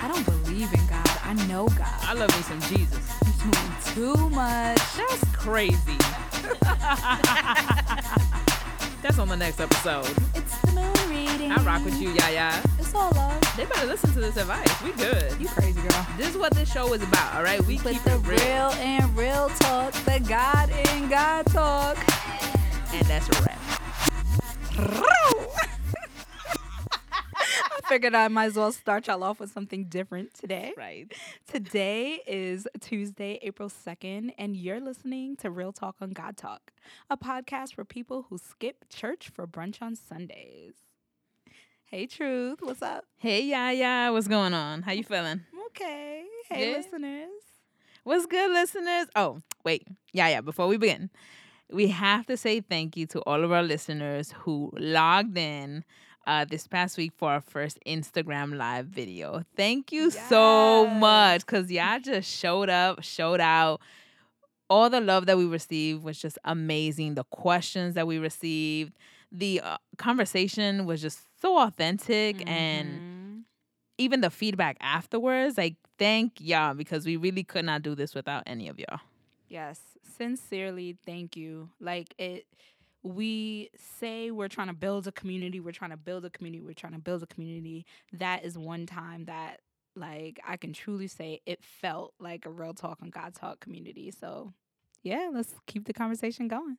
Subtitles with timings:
[0.00, 1.08] I don't believe in God.
[1.24, 1.88] I know God.
[2.02, 3.12] I love me some Jesus.
[3.24, 3.72] You're doing
[4.16, 4.78] too much.
[4.96, 5.98] That's crazy.
[9.02, 10.06] That's on the next episode.
[10.34, 11.50] It's the moon reading.
[11.52, 12.52] I rock with you, Yaya.
[12.78, 13.40] It's all love.
[13.56, 14.82] They better listen to this advice.
[14.82, 15.40] We good.
[15.40, 16.06] You crazy girl.
[16.16, 17.60] This is what this show is about, all right?
[17.64, 18.38] We With keep the it real.
[18.38, 21.96] real and real talk, the God and God talk.
[22.92, 23.58] And that's a wrap.
[27.88, 30.74] Figured I might as well start y'all off with something different today.
[30.76, 31.10] Right.
[31.50, 36.72] Today is Tuesday, April 2nd, and you're listening to Real Talk on God Talk,
[37.08, 40.74] a podcast for people who skip church for brunch on Sundays.
[41.86, 43.06] Hey, Truth, what's up?
[43.16, 44.12] Hey, Yaya.
[44.12, 44.82] What's going on?
[44.82, 45.40] How you mm, feeling?
[45.68, 46.24] Okay.
[46.50, 46.76] Hey, Yeah.
[46.76, 47.30] listeners.
[48.04, 49.06] What's good, listeners?
[49.16, 49.86] Oh, wait.
[50.12, 50.42] Yeah, yeah.
[50.42, 51.08] Before we begin,
[51.70, 55.84] we have to say thank you to all of our listeners who logged in
[56.28, 59.42] uh, this past week for our first Instagram live video.
[59.56, 63.80] Thank you so much because y'all just showed up, showed out.
[64.70, 67.14] All the love that we received was just amazing.
[67.14, 68.92] The questions that we received,
[69.32, 73.42] the uh, conversation was just so authentic and Mhm.
[73.96, 78.42] even the feedback afterwards, like thank y'all because we really could not do this without
[78.46, 79.00] any of y'all.
[79.48, 81.70] Yes, sincerely, thank you.
[81.80, 82.44] Like it
[83.08, 83.70] we
[84.00, 86.92] say we're trying to build a community, we're trying to build a community, we're trying
[86.92, 87.86] to build a community.
[88.12, 89.60] That is one time that
[89.96, 94.10] like I can truly say it felt like a real talk on God talk community.
[94.10, 94.52] So,
[95.02, 96.76] yeah, let's keep the conversation going.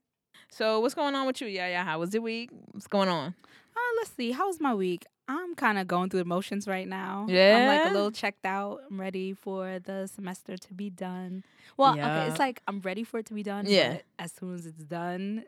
[0.51, 1.47] So what's going on with you?
[1.47, 1.83] Yeah, yeah.
[1.83, 2.49] How was your week?
[2.71, 3.33] What's going on?
[3.75, 4.31] Uh, let's see.
[4.31, 5.05] How was my week?
[5.27, 7.27] I'm kind of going through emotions right now.
[7.29, 7.57] Yeah.
[7.57, 8.81] I'm like a little checked out.
[8.89, 11.43] I'm ready for the semester to be done.
[11.77, 13.65] Well, okay, it's like I'm ready for it to be done.
[13.67, 13.99] Yeah.
[14.17, 15.43] As soon as it's done,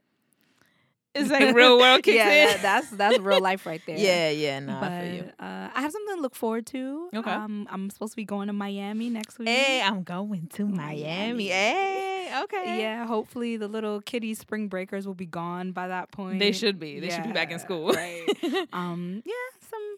[1.13, 2.47] It's like real world kicks yeah, in.
[2.47, 3.97] that- that's that's real life right there.
[3.97, 4.59] yeah, yeah.
[4.59, 5.23] No, but I feel you.
[5.39, 7.09] uh, I have something to look forward to.
[7.13, 7.29] Okay.
[7.31, 9.49] Um, I'm supposed to be going to Miami next week.
[9.49, 11.03] Hey, I'm going to Miami.
[11.03, 11.47] Miami.
[11.49, 12.81] Hey, okay.
[12.81, 16.39] Yeah, hopefully the little kitty spring breakers will be gone by that point.
[16.39, 16.99] They should be.
[16.99, 17.91] They should be back in school.
[17.91, 18.25] Right.
[18.73, 19.33] um, yeah,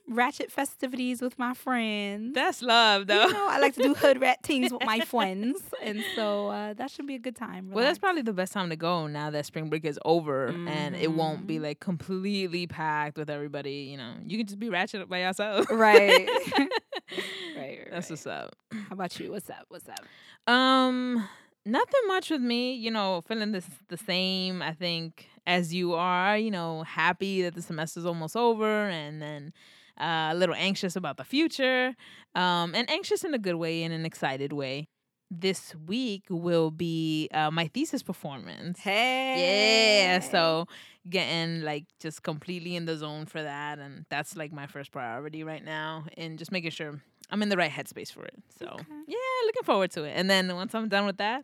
[0.07, 2.33] ratchet festivities with my friends.
[2.35, 3.27] That's love, though.
[3.27, 6.73] You know, I like to do hood rat things with my friends, and so uh,
[6.73, 7.69] that should be a good time.
[7.71, 10.95] Well, that's probably the best time to go now that spring break is over and
[10.95, 11.63] it won't be Mhm.
[11.63, 13.87] like completely packed with everybody.
[13.91, 15.67] You know, you can just be ratchet up by yourself.
[15.71, 16.27] right.
[17.57, 17.87] right.
[17.91, 18.11] That's right.
[18.11, 18.55] what's up.
[18.71, 19.31] How about you?
[19.31, 19.65] What's up?
[19.69, 20.51] What's up?
[20.53, 21.27] Um,
[21.65, 22.73] nothing much with me.
[22.73, 24.61] You know, feeling this the same.
[24.61, 26.37] I think as you are.
[26.37, 29.53] You know, happy that the semester's almost over, and then
[29.99, 31.95] uh, a little anxious about the future.
[32.35, 34.87] Um, and anxious in a good way, in an excited way.
[35.31, 38.79] This week will be uh, my thesis performance.
[38.79, 39.97] Hey.
[40.03, 40.67] Yeah, so
[41.09, 45.43] getting like just completely in the zone for that, and that's like my first priority
[45.43, 48.35] right now, and just making sure I'm in the right headspace for it.
[48.59, 48.83] So Okay.
[49.07, 50.13] yeah, looking forward to it.
[50.15, 51.43] And then once I'm done with that,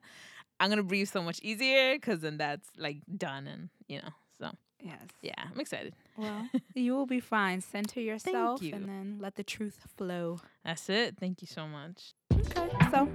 [0.60, 4.52] I'm gonna breathe so much easier because then that's like done, and you know, so
[4.82, 5.02] Yes.
[5.22, 5.96] yeah, I'm excited.
[6.20, 7.62] Well, you will be fine.
[7.62, 8.76] Center yourself you.
[8.76, 10.42] and then let the truth flow.
[10.66, 11.16] That's it.
[11.18, 12.14] Thank you so much.
[12.34, 12.70] Okay.
[12.92, 13.08] So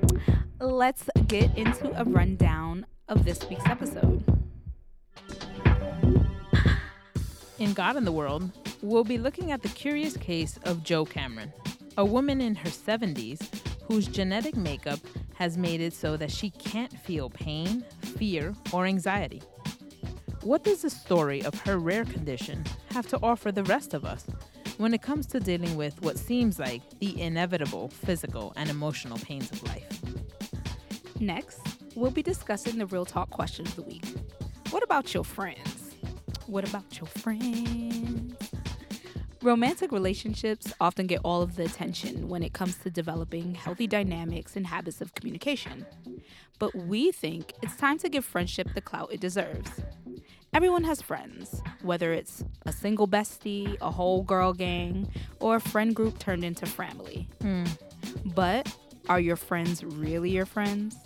[0.59, 4.25] let's get into a rundown of this week's episode.
[7.59, 8.51] In God in the World,
[8.83, 11.53] we'll be looking at the curious case of Jo Cameron,
[11.99, 13.41] a woman in her 70s
[13.87, 14.99] whose genetic makeup
[15.35, 19.43] has made it so that she can't feel pain, fear, or anxiety.
[20.43, 24.25] What does the story of her rare condition have to offer the rest of us
[24.79, 29.51] when it comes to dealing with what seems like the inevitable physical and emotional pains
[29.51, 30.01] of life?
[31.19, 31.61] Next,
[31.97, 34.07] we'll be discussing the real talk question of the week.
[34.71, 35.97] What about your friends?
[36.47, 38.37] What about your friends?
[39.43, 44.55] Romantic relationships often get all of the attention when it comes to developing healthy dynamics
[44.55, 45.85] and habits of communication.
[46.61, 49.69] But we think it's time to give friendship the clout it deserves.
[50.55, 55.11] Everyone has friends, whether it's a single bestie, a whole girl gang,
[55.41, 57.29] or a friend group turned into family.
[57.43, 57.65] Hmm.
[58.37, 58.73] But
[59.09, 60.97] are your friends really your friends?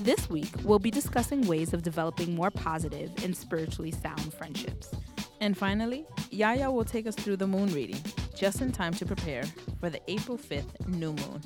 [0.00, 4.90] This week, we'll be discussing ways of developing more positive and spiritually sound friendships.
[5.40, 8.02] And finally, Yaya will take us through the moon reading,
[8.34, 9.44] just in time to prepare
[9.78, 11.42] for the April 5th new moon.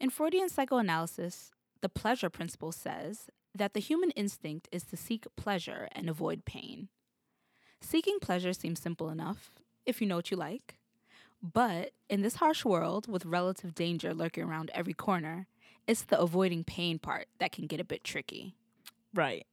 [0.00, 1.52] In Freudian psychoanalysis,
[1.82, 6.88] the pleasure principle says that the human instinct is to seek pleasure and avoid pain.
[7.80, 9.50] Seeking pleasure seems simple enough
[9.84, 10.78] if you know what you like.
[11.42, 15.48] But in this harsh world with relative danger lurking around every corner,
[15.88, 18.54] it's the avoiding pain part that can get a bit tricky.
[19.12, 19.44] Right.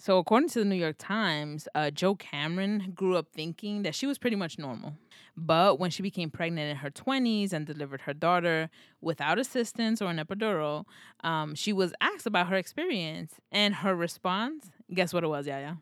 [0.00, 4.06] So, according to the New York Times, uh, Jo Cameron grew up thinking that she
[4.06, 4.94] was pretty much normal.
[5.36, 10.08] But when she became pregnant in her 20s and delivered her daughter without assistance or
[10.10, 10.84] an epidural,
[11.24, 13.34] um, she was asked about her experience.
[13.50, 15.76] And her response guess what it was, Yaya?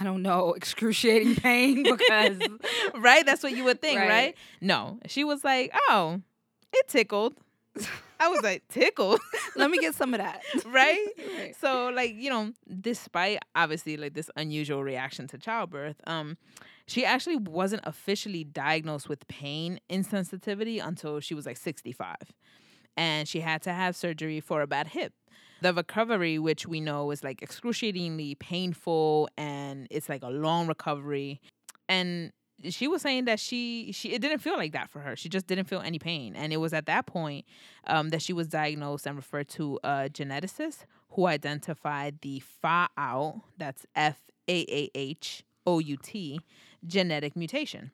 [0.00, 2.38] I don't know, excruciating pain because
[2.94, 3.24] right?
[3.24, 4.08] That's what you would think, Right.
[4.08, 4.34] right?
[4.60, 6.20] No, she was like, oh,
[6.72, 7.34] it tickled.
[8.22, 9.20] I was like, tickled,
[9.56, 10.42] let me get some of that.
[10.66, 11.06] right?
[11.38, 11.56] Right.
[11.56, 16.36] So, like, you know, despite obviously like this unusual reaction to childbirth, um,
[16.86, 22.16] she actually wasn't officially diagnosed with pain insensitivity until she was like 65.
[22.96, 25.14] And she had to have surgery for a bad hip.
[25.62, 31.40] The recovery, which we know is like excruciatingly painful and it's like a long recovery.
[31.88, 32.32] And
[32.70, 35.16] she was saying that she she it didn't feel like that for her.
[35.16, 37.44] She just didn't feel any pain, and it was at that point
[37.86, 43.84] um, that she was diagnosed and referred to a geneticist who identified the FAAH-OUT, that's
[43.94, 44.18] F
[44.48, 46.40] A A H O U T,
[46.86, 47.90] genetic mutation.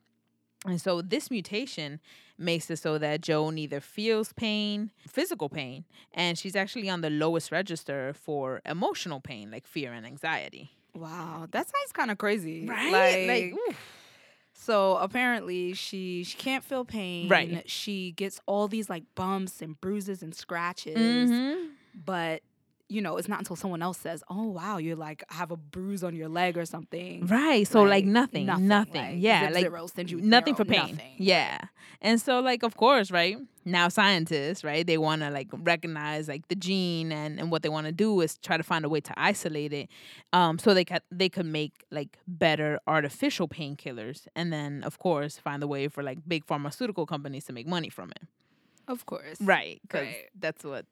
[0.67, 2.01] And so this mutation
[2.37, 7.11] makes it so that Jo neither feels pain, physical pain, and she's actually on the
[7.11, 10.73] lowest register for emotional pain, like fear and anxiety.
[10.95, 12.67] Wow, that sounds kind of crazy.
[12.67, 13.77] Like, Like, oof.
[14.61, 17.29] So apparently she she can't feel pain.
[17.29, 17.69] Right.
[17.71, 21.69] She gets all these like bumps and bruises and scratches, Mhm.
[21.95, 22.43] but
[22.89, 26.03] you know it's not until someone else says, "Oh wow, you're like have a bruise
[26.03, 27.67] on your leg or something." Right.
[27.67, 28.95] So like, nothing, nothing, nothing.
[29.03, 30.97] like, yeah, like zero, send you nothing zero, for pain.
[30.97, 31.15] nothing.
[31.19, 31.59] Yeah.
[32.01, 33.37] And so like of course, right?
[33.65, 37.69] Now scientists, right, they want to like recognize like the gene and and what they
[37.69, 39.89] want to do is try to find a way to isolate it
[40.33, 45.39] um so they could they could make like better artificial painkillers and then of course
[45.39, 48.23] find a way for like big pharmaceutical companies to make money from it.
[48.87, 49.37] Of course.
[49.41, 49.81] Right.
[49.91, 50.29] Cuz Right.
[50.39, 50.87] that's what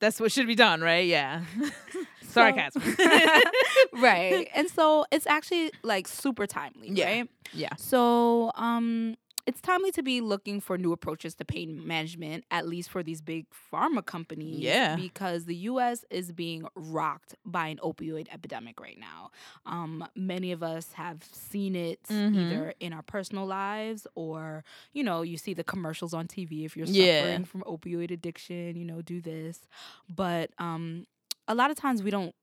[0.00, 1.06] that's what should be done, right?
[1.06, 1.42] Yeah.
[2.28, 2.82] Sarcasm.
[3.94, 4.48] right.
[4.54, 7.06] And so it's actually like super timely, Yeah.
[7.06, 7.28] right?
[7.52, 7.74] yeah.
[7.78, 9.16] So, um,
[9.48, 13.22] it's timely to be looking for new approaches to pain management, at least for these
[13.22, 14.62] big pharma companies.
[14.64, 14.96] Yeah.
[14.96, 19.30] Because the US is being rocked by an opioid epidemic right now.
[19.66, 22.34] Um, many of us have seen it Mhm.
[22.34, 26.76] either in our personal lives or, you know, you see the commercials on TV if
[26.76, 27.20] you're Yeah.
[27.20, 29.66] suffering from opioid addiction, you know, do this.
[30.08, 31.06] But um
[31.50, 32.34] a lot of times we don't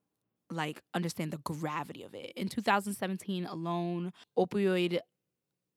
[0.52, 2.32] like understand the gravity of it.
[2.36, 5.00] In 2017 alone, opioid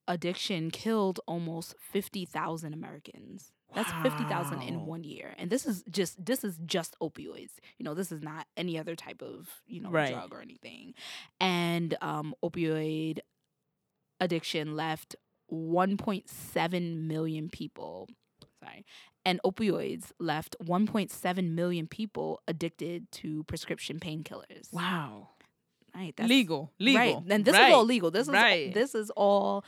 [0.09, 3.53] addiction killed almost 50,000 Americans.
[3.75, 5.35] That's 50,000 in one year.
[5.39, 7.51] And this is just this is just opioids.
[7.77, 10.11] You know, this is not any other type of, you know, Right.
[10.13, 10.95] drug or anything.
[11.39, 13.19] And um opioid
[14.21, 15.15] addiction left
[15.53, 18.09] 1.7 million people
[18.63, 18.85] sorry
[19.25, 25.29] and opioids left 1.7 million people addicted to prescription painkillers Wow.
[25.99, 26.71] Right that's legal.
[26.79, 27.01] Legal.
[27.01, 27.69] right and this right.
[27.69, 28.73] is all legal this is Right.
[28.75, 29.65] this is all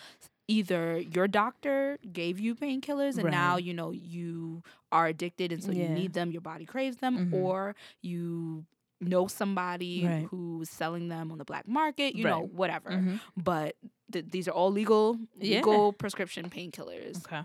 [0.49, 5.71] either your doctor gave you painkillers and now you know you are addicted and so
[5.73, 7.43] you need them your body craves them Mhm.
[7.43, 8.65] or you
[9.01, 10.27] know somebody Right.
[10.31, 12.53] who's selling them on the black market you know Right.
[12.61, 13.21] whatever Mhm.
[13.37, 13.77] but
[14.13, 15.57] th- these are all legal Yeah.
[15.59, 17.43] legal prescription painkillers Okay.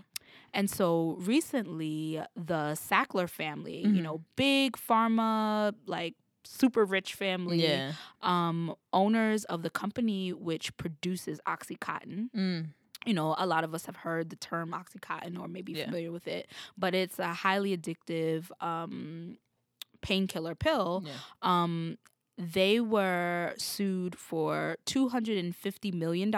[0.52, 3.94] and so recently, the Sackler family, Mhm.
[3.96, 6.14] you know, big pharma, like
[6.46, 7.92] super rich family, Yeah.
[8.22, 12.30] um, owners of the company which produces Oxycontin.
[12.34, 12.66] Mm.
[13.04, 15.84] You know, a lot of us have heard the term Oxycontin or maybe Yeah.
[15.84, 19.36] familiar with it, but it's a highly addictive um,
[20.00, 21.04] painkiller pill.
[21.06, 21.12] Yeah.
[21.42, 21.98] Um,
[22.38, 26.34] they were sued for $250 million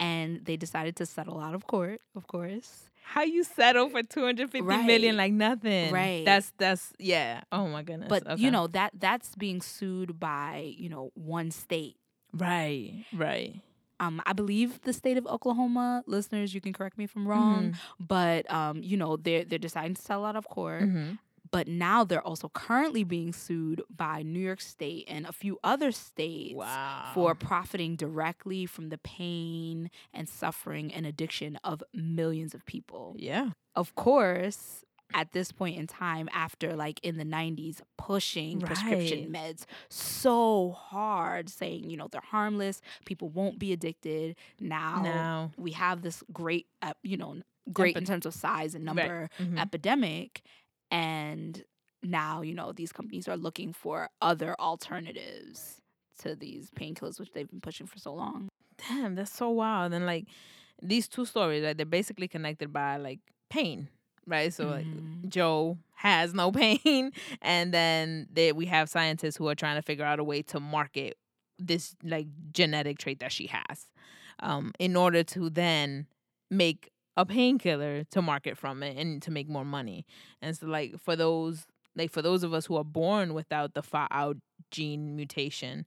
[0.00, 2.87] and they decided to settle out of court, of course.
[3.12, 5.24] How you settle for two hundred fifty million Right.
[5.24, 5.92] like nothing?
[5.92, 6.24] Right.
[6.24, 7.40] That's that's yeah.
[7.50, 8.08] Oh my goodness.
[8.08, 8.42] But Okay.
[8.42, 11.96] you know that that's being sued by you know one state.
[12.32, 13.04] Right.
[13.12, 13.60] Right.
[14.00, 16.04] Um, I believe the state of Oklahoma.
[16.06, 18.04] Listeners, you can correct me if I'm wrong, Mm-hmm.
[18.06, 20.82] but um, you know they're they're deciding to sell out of court.
[20.82, 21.18] Mhm.
[21.50, 25.92] But now they're also currently being sued by New York State and a few other
[25.92, 27.10] states Wow.
[27.14, 33.14] for profiting directly from the pain and suffering and addiction of millions of people.
[33.18, 33.50] yeah.
[33.74, 39.64] of course, at this point in time, after like in the 90s, pushing prescription meds
[39.88, 44.36] so hard, saying, you know, they're harmless, people won't be addicted.
[44.60, 45.50] Now Now.
[45.56, 47.40] we have this great, uh, you know,
[47.72, 48.96] great in terms of size and Right.
[48.96, 49.58] number Mhm.
[49.60, 50.42] epidemic.
[50.90, 51.62] And
[52.02, 55.80] now, you know, these companies are looking for other alternatives
[56.20, 58.48] to these painkillers, which they've been pushing for so long.
[58.88, 59.92] Damn, that's so wild.
[59.92, 60.26] And like
[60.82, 63.88] these two stories, like they're basically connected by like pain,
[64.26, 64.52] right?
[64.52, 64.70] So Mhm.
[64.70, 64.86] like
[65.30, 66.50] Jo has no
[66.84, 70.42] pain, and then they, we have scientists who are trying to figure out a way
[70.42, 71.16] to market
[71.58, 73.88] this like genetic trait that she has,
[74.40, 76.06] um, in order to then
[76.50, 80.06] make a painkiller to market from it and to make more money.
[80.40, 83.82] And so like for those like for those of us who are born without the
[83.82, 84.34] FAAH
[84.70, 85.84] gene mutation,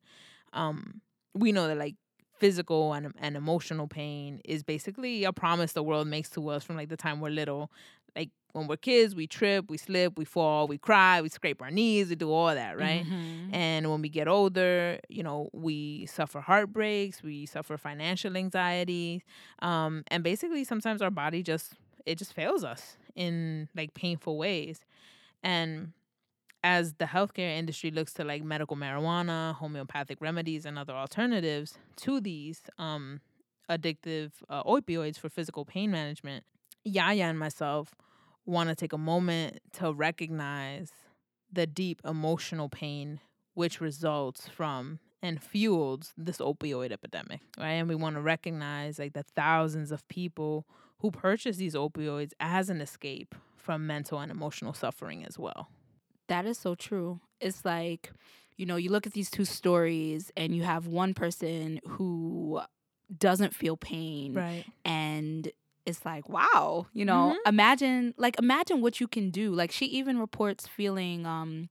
[0.53, 1.01] um,
[1.33, 1.95] we know that like
[2.37, 6.75] physical and, and emotional pain is basically a promise the world makes to us from
[6.75, 7.71] like the time we're little
[8.15, 11.71] like when we're kids, we trip, we slip, we fall, we cry, we scrape our
[11.71, 13.05] knees, we do all that, right?
[13.05, 13.53] Mhm.
[13.53, 19.23] And when we get older, you know, we suffer heartbreaks, we suffer financial anxiety,
[19.61, 21.75] um, and basically sometimes our body just
[22.05, 24.85] it just fails us in like painful ways.
[25.43, 25.93] And
[26.63, 32.19] as the healthcare industry looks to like medical marijuana, homeopathic remedies, and other alternatives to
[32.21, 33.21] these um,
[33.69, 36.43] addictive uh, opioids for physical pain management,
[36.83, 37.93] Yaya and myself
[38.45, 40.91] want to take a moment to recognize
[41.51, 43.19] the deep emotional pain
[43.53, 47.73] which results from and fuels this opioid epidemic, right?
[47.73, 50.65] And we want to recognize like the thousands of people
[50.99, 55.69] who purchase these opioids as an escape from mental and emotional suffering as well.
[56.27, 57.19] That is so true.
[57.39, 58.11] It's like,
[58.55, 62.61] you know, you look at these two stories and you have one person who
[63.15, 64.63] doesn't feel pain Right.
[64.85, 65.51] and
[65.91, 70.17] it's like wow you know imagine like imagine what you can do like she even
[70.19, 71.69] reports feeling um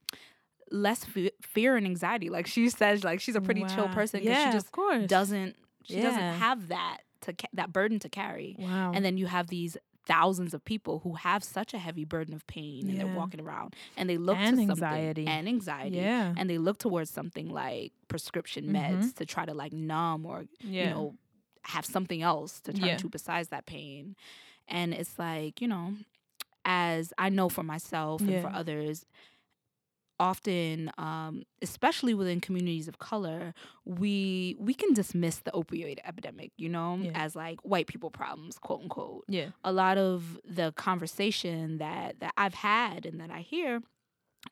[0.71, 4.37] less fe- fear and anxiety like she says like she's a pretty chill person because
[4.39, 5.07] Yeah, she just of course.
[5.07, 8.93] doesn't she doesn't have that to ca- that burden to carry Wow.
[8.95, 12.47] and then you have these thousands of people who have such a heavy burden of
[12.47, 15.25] pain and they're walking around and they look And to anxiety.
[15.25, 16.35] something and anxiety yeah.
[16.37, 18.73] and they look towards something like prescription Mhm.
[18.77, 20.85] meds to try to like numb or yeah.
[20.85, 21.15] you know
[21.65, 22.97] have something else to turn Yeah.
[22.99, 24.17] to besides that pain
[24.69, 25.95] and it's like you know
[26.65, 29.05] as i know for myself and for others
[30.19, 33.55] often um, especially within communities of color
[33.87, 37.13] we we can dismiss the opioid epidemic you know Yeah.
[37.15, 39.49] as like white people problems quote unquote yeah.
[39.65, 43.81] a lot of the conversation that that I've had and that I hear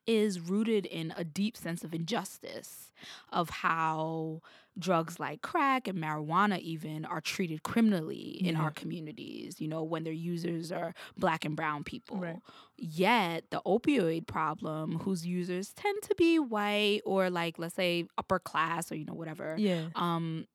[0.07, 2.93] is rooted in a deep sense of injustice
[3.33, 4.41] of how
[4.79, 8.63] drugs like crack and marijuana even are treated criminally in Yeah.
[8.63, 12.39] our communities you know when their users are black and brown people Right.
[12.77, 18.39] yet the opioid problem whose users tend to be white or like let's say upper
[18.39, 19.89] class or you know whatever Yeah.
[19.97, 20.47] um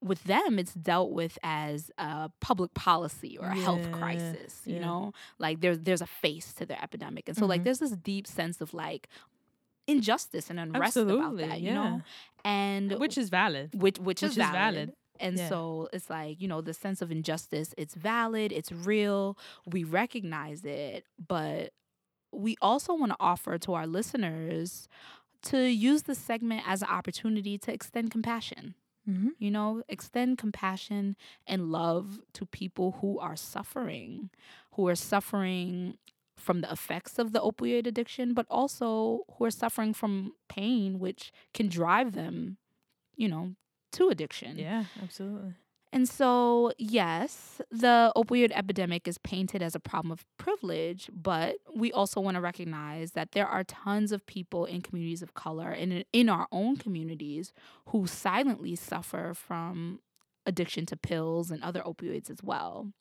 [0.00, 4.80] with them it's dealt with as a public policy or a health crisis you yeah.
[4.80, 7.64] know like there's there's a face to the epidemic and so like Mhm.
[7.64, 9.08] there's this deep sense of like
[9.86, 11.74] injustice and unrest about that you yeah.
[11.74, 12.02] know
[12.44, 13.70] and Which is valid.
[13.74, 14.52] which which, is, which is valid.
[14.74, 14.92] valid.
[15.20, 15.48] And Yeah.
[15.48, 19.36] so it's like, you know, the sense of injustice, it's valid, it's real,
[19.66, 21.72] we recognize it, but
[22.30, 24.86] we also want to offer to our listeners
[25.42, 28.74] to use this segment as an opportunity to extend compassion.
[29.08, 29.28] Mm-hmm.
[29.38, 34.30] You know, extend compassion and love to people who are suffering,
[34.72, 35.96] who are suffering
[36.36, 41.32] from the effects of the opioid addiction, but also who are suffering from pain, which
[41.54, 42.58] can drive them,
[43.16, 43.54] you know,
[43.92, 44.58] to addiction.
[44.58, 45.54] Yeah, absolutely.
[45.90, 51.92] And so, yes, the opioid epidemic is painted as a problem of privilege, but we
[51.92, 56.04] also want to recognize that there are tons of people in communities of color and
[56.12, 57.54] in- our own communities
[57.86, 60.00] who silently suffer from
[60.44, 62.92] addiction to pills and other opioids as well.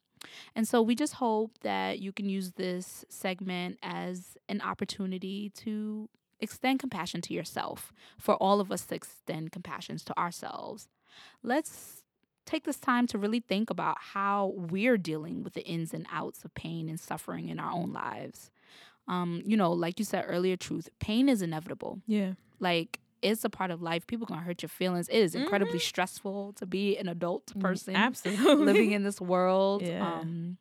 [0.55, 6.09] And so we just hope that you can use this segment as an opportunity to
[6.39, 10.87] extend compassion to yourself, for all of us to extend compassion to ourselves.
[11.43, 12.03] Let's
[12.47, 16.43] take this time to really think about how we're dealing with the ins and outs
[16.43, 18.49] of pain and suffering in our own lives.
[19.07, 22.01] Um, you know, like you said earlier, truth, pain is inevitable.
[22.07, 22.33] Yeah.
[22.59, 24.07] Like it's a part of life.
[24.07, 25.07] People gonna hurt your feelings.
[25.09, 28.65] It is incredibly stressful to be an adult person Absolutely.
[28.65, 29.81] living in this world.
[29.87, 30.19] Yeah.
[30.19, 30.57] Um,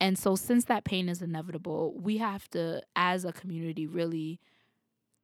[0.00, 4.40] and so, since that pain is inevitable, we have to, as a community, really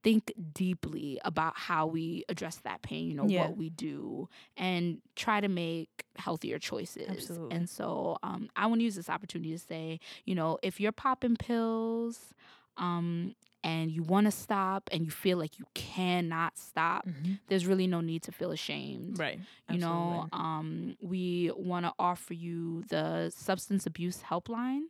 [0.03, 3.41] think deeply about how we address that pain, you know, Yeah.
[3.43, 7.09] what we do, and try to make healthier choices.
[7.09, 7.57] Absolutely.
[7.57, 10.93] And so, um, I want to use this opportunity to say, you know, if you're
[10.93, 12.33] popping pills,
[12.77, 17.41] um, and you want to stop and you feel like you cannot stop, Mhm.
[17.49, 19.39] there's really no need to feel ashamed Right.
[19.69, 24.85] you know um, we want to offer you the substance abuse helpline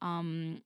[0.00, 0.62] um,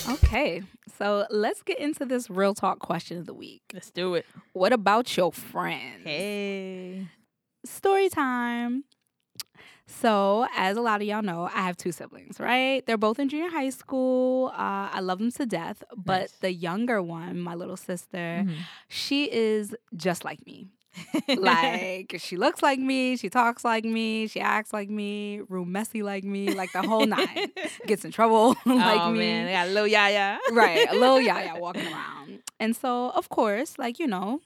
[0.08, 0.62] Okay,
[0.98, 3.62] so let's get into this real talk question of the week.
[3.72, 4.26] Let's do it.
[4.52, 6.02] What about your friends?
[6.04, 7.08] Hey.
[7.64, 8.84] Story time.
[9.90, 12.84] So, as a lot of y'all know, I have two siblings, right?
[12.84, 14.48] They're both in junior high school.
[14.48, 15.82] Uh, I love them to death.
[15.96, 16.32] But Nice.
[16.40, 18.54] the younger one, my little sister, Mhm.
[18.88, 20.68] she is just like me.
[21.36, 26.02] Like she looks like me, she talks like me, she acts like me, room messy
[26.02, 27.52] like me, like the whole nine.
[27.86, 29.18] Gets in trouble like oh me.
[29.18, 30.38] man, I got a little yaya.
[30.52, 32.40] right, a little yaya walking around.
[32.60, 34.40] And so, of course, like you know,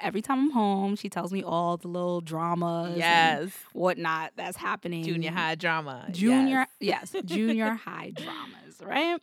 [0.00, 3.50] every time I'm home, she tells me all the little dramas, and Yes.
[3.72, 5.04] whatnot that's happening.
[5.04, 6.08] Junior high drama.
[6.10, 7.12] junior, Yes.
[7.14, 9.20] yes, junior high dramas, right?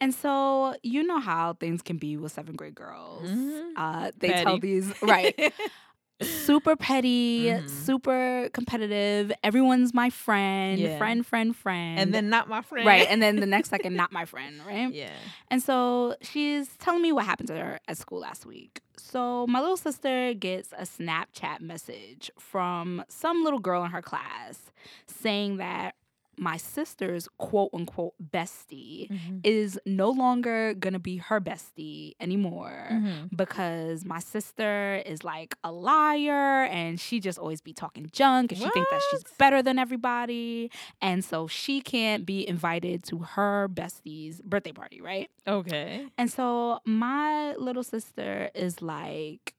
[0.00, 3.28] And so you know how things can be with seventh grade girls.
[3.28, 3.72] Mhm.
[3.76, 5.34] Uh, they tell these right
[6.22, 7.68] super petty, Mhm.
[7.68, 9.32] super competitive.
[9.44, 10.96] Everyone's my friend, Yeah.
[10.98, 11.98] friend, friend, friend.
[11.98, 12.86] and then not my friend.
[12.86, 14.92] right, and then the next second, not my friend, right?
[14.92, 15.10] yeah.
[15.50, 18.80] And so she's telling me what happened to her at school last week.
[18.98, 24.70] So my little sister gets a Snapchat message from some little girl in her class
[25.06, 25.94] saying that
[26.38, 29.38] my sister's quote unquote bestie Mm-hmm.
[29.44, 33.36] is no longer gonna be her bestie anymore Mhm.
[33.36, 38.60] because my sister is like a liar and she just always be talking junk and
[38.60, 43.68] she think that she's better than everybody and so she can't be invited to her
[43.68, 46.06] bestie's birthday party right Okay.
[46.18, 49.54] and so my little sister is like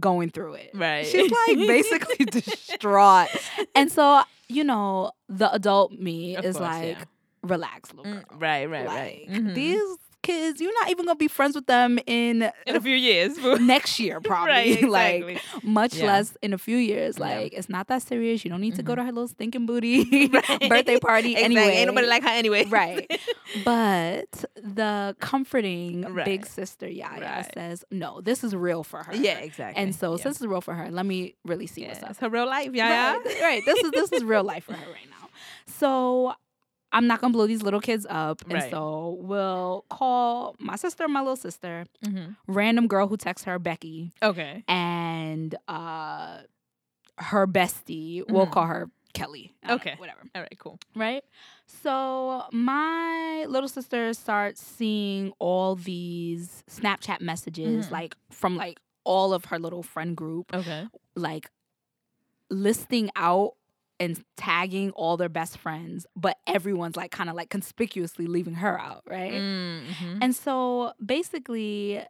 [0.00, 1.06] going through it Right.
[1.06, 3.28] she's like basically distraught
[3.74, 7.04] and so you know the adult me Of is course, like yeah.
[7.42, 9.26] relax little Mm, girl right, right, like right.
[9.30, 9.54] Mhm.
[9.54, 13.36] these kids you're not even gonna be friends with them in in a few years.
[13.74, 14.88] next year probably right,
[15.28, 16.06] like much Yeah.
[16.06, 17.26] less in a few years Yeah.
[17.28, 18.96] like it's not that serious you don't need to go Mhm.
[18.96, 20.68] to her little stinking booty Right.
[20.68, 21.44] birthday party Exactly.
[21.58, 22.64] anyway Ain't nobody like her anyway.
[22.66, 23.06] right
[23.64, 27.50] but the comforting big sister yaya Right.
[27.54, 29.80] says no this is real for her Yeah, exactly.
[29.82, 30.22] and so yeah.
[30.24, 32.46] since it's real for her let me really see yeah, what's up it's her real
[32.46, 33.62] life, yeah, Right, right.
[33.64, 35.28] This is this is real life for her right now.
[35.66, 36.34] So
[36.94, 38.70] I'm not gonna blow these little kids up, and Right.
[38.70, 44.12] so we'll call my sister, my little sister, hmm random girl who texts her Becky,
[44.22, 44.64] Okay.
[44.68, 46.40] and uh,
[47.18, 48.22] her bestie.
[48.28, 48.52] We'll Mhm.
[48.52, 49.54] call her Kelly.
[49.62, 49.94] I don't know, Okay.
[49.98, 50.20] whatever.
[50.34, 50.58] All right.
[50.58, 50.78] Cool.
[50.96, 51.24] Right.
[51.66, 57.90] So my little sister starts seeing all these Snapchat messages, Mhm.
[57.92, 60.88] like from like all of her little friend group, Okay.
[61.14, 61.50] like
[62.50, 63.54] listing out
[64.04, 68.78] and tagging all their best friends, but everyone's like kind of like conspicuously leaving her
[68.78, 69.32] out, right?
[69.32, 70.18] Mm-hmm.
[70.22, 72.00] And so basically,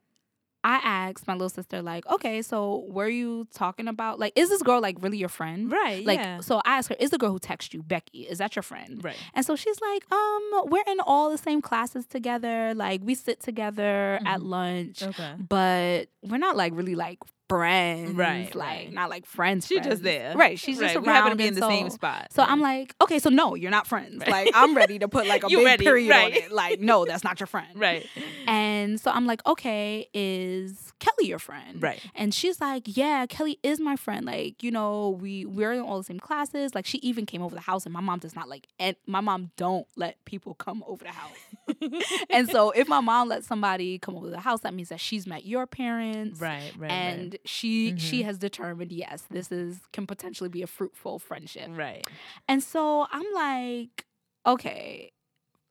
[0.67, 4.63] I asked my little sister, like, okay, so were you talking about like, is this
[4.63, 5.71] girl like really your friend?
[5.71, 6.05] right.
[6.07, 6.41] Like, yeah.
[6.41, 8.23] so I asked her, is the girl who texted you Becky?
[8.23, 9.05] Is that your friend?
[9.05, 9.17] Right.
[9.35, 12.73] And so she's like, um, we're in all the same classes together.
[12.75, 14.45] Like, we sit together at Mhm.
[14.49, 15.35] lunch, Okay.
[15.49, 17.19] but we're not like really like
[17.59, 18.13] friends.
[18.15, 18.93] Right, Like, right.
[18.93, 19.67] not like friends.
[19.67, 20.35] She's just there.
[20.37, 20.59] Right.
[20.59, 20.93] She's right.
[20.93, 22.29] just we happen to be in the so, same spot.
[22.33, 22.51] So yeah.
[22.51, 24.21] I'm like, okay, so no, you're not friends.
[24.21, 24.47] Right.
[24.47, 26.25] Like, I'm ready to put like a big ready, period right.
[26.25, 26.53] on it.
[26.53, 27.69] Like, no, that's not your friend.
[27.77, 28.07] right.
[28.47, 31.83] And so I'm like, okay, is Kelly your friend?
[31.83, 32.01] Right.
[32.15, 34.27] And she's like, yeah, Kelly is my friend.
[34.27, 36.75] Like, you know, we we're in all the same classes.
[36.75, 39.21] Like, she even came over the house, and my mom does not like, and my
[39.21, 42.05] mom don't let people come over the house.
[42.31, 45.27] and so, if my mom lets somebody come over the house, that means that she's
[45.27, 46.73] met your parents, Right.
[46.77, 46.91] Right.
[46.91, 48.25] and she she Mhm.
[48.25, 51.69] has determined, yes, this is can potentially be a fruitful friendship.
[51.71, 52.07] Right.
[52.49, 54.07] And so I'm like,
[54.47, 55.13] okay,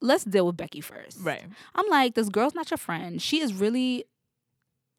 [0.01, 1.19] let's deal with Becky first.
[1.21, 1.43] Right.
[1.75, 3.21] I'm like, this girl's not your friend.
[3.21, 4.05] She is really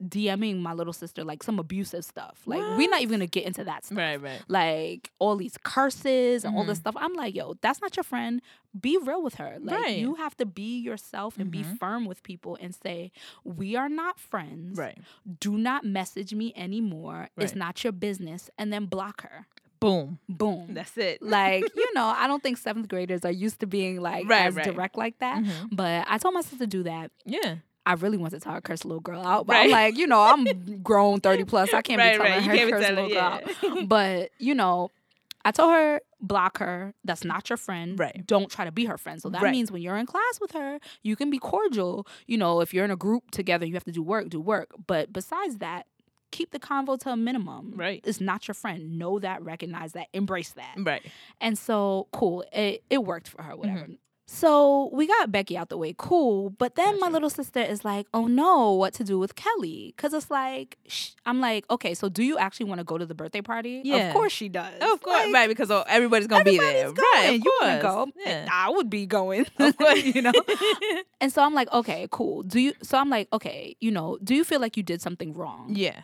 [0.09, 2.43] DMing my little sister like some abusive stuff.
[2.47, 3.99] Like we're not even gonna get into that stuff.
[3.99, 4.21] Right.
[4.21, 4.43] Right.
[4.49, 6.83] Like all these curses and all this Mhm.
[6.83, 6.95] stuff.
[6.99, 8.41] I'm like, yo, that's not your friend.
[8.79, 9.57] Be real with her.
[9.61, 9.99] Like Right.
[9.99, 11.79] you have to be yourself and be Mhm.
[11.79, 13.13] firm with people and say,
[13.45, 14.77] we are not friends.
[14.79, 14.99] Right.
[15.41, 17.29] Do not message me anymore.
[17.37, 18.51] It's not your business.
[18.59, 19.47] And then block her.
[19.81, 20.19] Boom.
[20.29, 20.73] Boom.
[20.75, 21.21] That's it.
[21.23, 24.55] like you know, I don't think seventh graders are used to being like Right, as
[24.55, 24.65] right.
[24.65, 25.43] direct like that.
[25.45, 25.69] Mhm.
[25.73, 27.11] But I told my sister to do that.
[27.27, 27.57] Yeah.
[27.87, 29.67] I really wanted to tell her curse a little girl out, but Right.
[29.67, 30.45] I'm like, you know, I'm
[30.83, 31.73] grown thirty plus.
[31.75, 32.19] I can't right.
[32.19, 32.61] be telling right.
[32.61, 33.89] Her curse little girl out.
[33.89, 34.91] But you know,
[35.45, 36.95] I told her block her.
[37.05, 37.99] That's not your friend.
[37.99, 38.27] Right.
[38.27, 39.21] Don't try to be her friend.
[39.21, 39.53] So that Right.
[39.53, 42.07] means when you're in class with her, you can be cordial.
[42.27, 44.71] You know, if you're in a group together, you have to do work, do work.
[44.87, 45.87] But besides that,
[46.31, 47.75] keep the convo to a minimum.
[47.77, 48.01] Right.
[48.07, 48.99] It's not your friend.
[48.99, 50.75] Know that, recognize that, embrace that.
[50.79, 51.03] Right.
[51.43, 52.43] And so cool.
[52.51, 53.81] It it worked for her, whatever.
[53.81, 53.93] Mm-hmm.
[54.35, 56.51] So we got Becky out the way, cool.
[56.51, 60.13] But then my little sister is like, "Oh no, what to do with Kelly?" Because
[60.13, 63.15] it's like, sh- I'm like, okay, so do you actually want to go to the
[63.15, 63.83] birthday party?
[63.85, 64.09] Yeah.
[64.09, 64.75] Of course she does.
[64.81, 65.49] Of course, Like, right?
[65.49, 66.97] Because oh, everybody's gonna be there, going.
[67.15, 67.41] right?
[67.45, 68.09] You want to go?
[68.27, 68.49] Yeah.
[68.51, 69.45] I would be going.
[69.79, 70.03] Course.
[70.05, 70.33] you know.
[71.21, 72.43] And so I'm like, okay, cool.
[72.43, 72.73] Do you?
[72.83, 75.69] So I'm like, okay, you know, do you feel like you did something wrong?
[75.75, 76.01] yeah.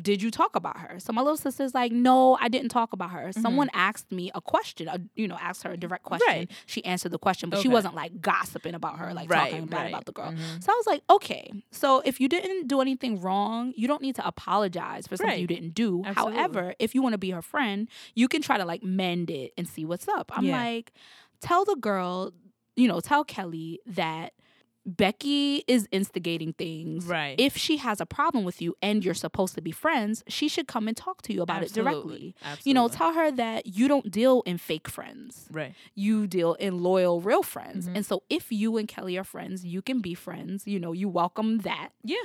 [0.00, 0.98] Did you talk about her?
[0.98, 3.30] So my little sister's like, no, I didn't talk about her.
[3.32, 6.26] Someone asked me a question, a, you know, asked her a direct question.
[6.28, 6.38] Mm-hmm.
[6.40, 6.50] Right.
[6.66, 9.76] She answered the question, but she wasn't like gossiping about her, like Right, talking bad
[9.82, 9.88] right.
[9.90, 10.32] about the girl.
[10.32, 10.62] Mhm.
[10.64, 14.16] So I was like, okay, so if you didn't do anything wrong, you don't need
[14.16, 16.02] to apologize for something you didn't do.
[16.04, 16.36] Absolutely.
[16.38, 19.52] However, if you want to be her friend, you can try to like mend it
[19.56, 20.32] and see what's up.
[20.36, 20.60] I'm Yeah.
[20.60, 20.92] like,
[21.40, 22.32] tell the girl,
[22.74, 24.32] you know, tell Kelly that
[24.86, 27.06] Becky is instigating things.
[27.06, 27.34] Right.
[27.38, 30.68] If she has a problem with you and you're supposed to be friends, she should
[30.68, 32.34] come and talk to you about it directly.
[32.42, 32.68] Absolutely.
[32.70, 35.48] You know, tell her that you don't deal in fake friends.
[35.50, 35.74] right.
[35.94, 37.88] You deal in loyal, real friends.
[37.88, 37.96] Mhm.
[37.96, 40.66] And so if you and Kelly are friends, you can be friends.
[40.66, 41.90] You know, you welcome that.
[42.02, 42.16] Yeah.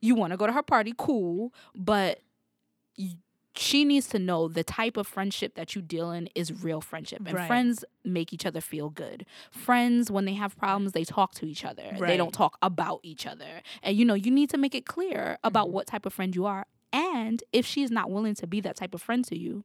[0.00, 1.52] You want to go to her party, cool.
[1.74, 2.20] But
[3.58, 7.22] she needs to know the type of friendship that you deal in is real friendship.
[7.26, 7.46] And Right.
[7.46, 9.26] friends make each other feel good.
[9.50, 11.96] Friends, when they have problems, they talk to each other.
[12.00, 13.62] They don't talk about each other.
[13.82, 15.72] And you know, you need to make it clear about Mhm.
[15.72, 16.66] what type of friend you are.
[16.92, 19.64] And if she's not willing to be that type of friend to you,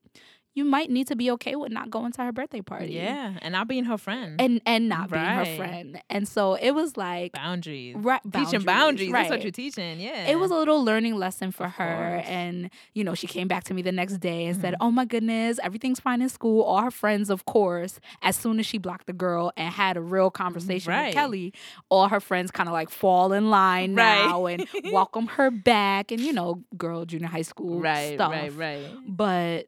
[0.55, 2.93] you might need to be okay with not going to her birthday party.
[2.93, 3.33] Yeah.
[3.41, 4.39] And not being her friend.
[4.39, 6.01] And and not being her friend.
[6.09, 7.95] And so it was like boundaries.
[7.97, 9.11] right Teaching boundaries.
[9.11, 9.99] That's what you're teaching.
[9.99, 10.27] Yeah.
[10.27, 11.95] It was a little learning lesson for Of her.
[12.17, 12.25] course.
[12.27, 14.77] And, you know, she came back to me the next day and said, Mhm.
[14.81, 16.61] Oh my goodness, everything's fine in school.
[16.63, 20.01] All her friends, of course, as soon as she blocked the girl and had a
[20.01, 21.07] real conversation Right.
[21.07, 21.53] with Kelly,
[21.89, 24.25] all her friends kind of like fall in line Right.
[24.27, 26.11] now and welcome her back.
[26.11, 28.13] And, you know, girl, junior high school right.
[28.15, 28.31] stuff.
[28.31, 28.53] Right.
[28.55, 28.85] Right.
[29.07, 29.67] But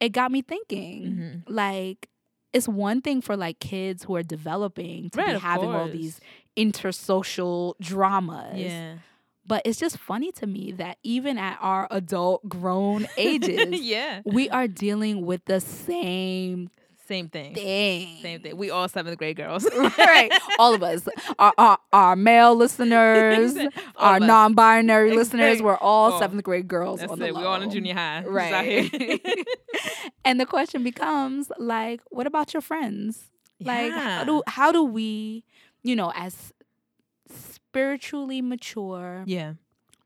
[0.00, 1.42] it got me thinking, Mhm.
[1.48, 2.08] like,
[2.52, 5.34] it's one thing for like kids who are developing to Right.
[5.34, 6.20] be having all these
[6.56, 8.58] intersocial dramas.
[8.60, 8.96] Yeah.
[9.46, 14.22] But it's just funny to me that even at our adult grown ages, yeah.
[14.24, 16.68] we are dealing with the same
[17.06, 17.54] Same thing.
[17.54, 18.18] thing.
[18.20, 18.56] Same thing.
[18.56, 19.64] We all seventh grade girls.
[19.98, 20.30] right.
[20.58, 21.06] All of us.
[21.38, 23.54] Our, our, our male listeners,
[23.96, 27.02] our non binary listeners, we're all Oh, seventh grade girls.
[27.02, 27.34] On the it.
[27.34, 28.24] We're all in junior high.
[28.24, 29.20] Right.
[30.24, 33.30] and the question becomes like, what about your friends?
[33.60, 35.44] Like how do how do we,
[35.82, 36.52] you know, as
[37.30, 39.54] spiritually mature Yeah.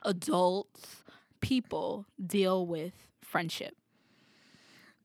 [0.05, 1.03] adults,
[1.41, 3.75] people deal with friendship?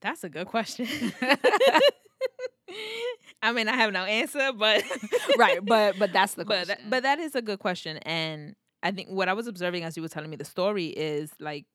[0.05, 0.87] That's a good question.
[3.41, 4.83] I mean, I have no answer, but
[5.37, 6.77] right, but but that's the but question.
[6.79, 9.97] that, but that is a good question, and I think what I was observing as
[9.97, 11.65] you were telling me the story is like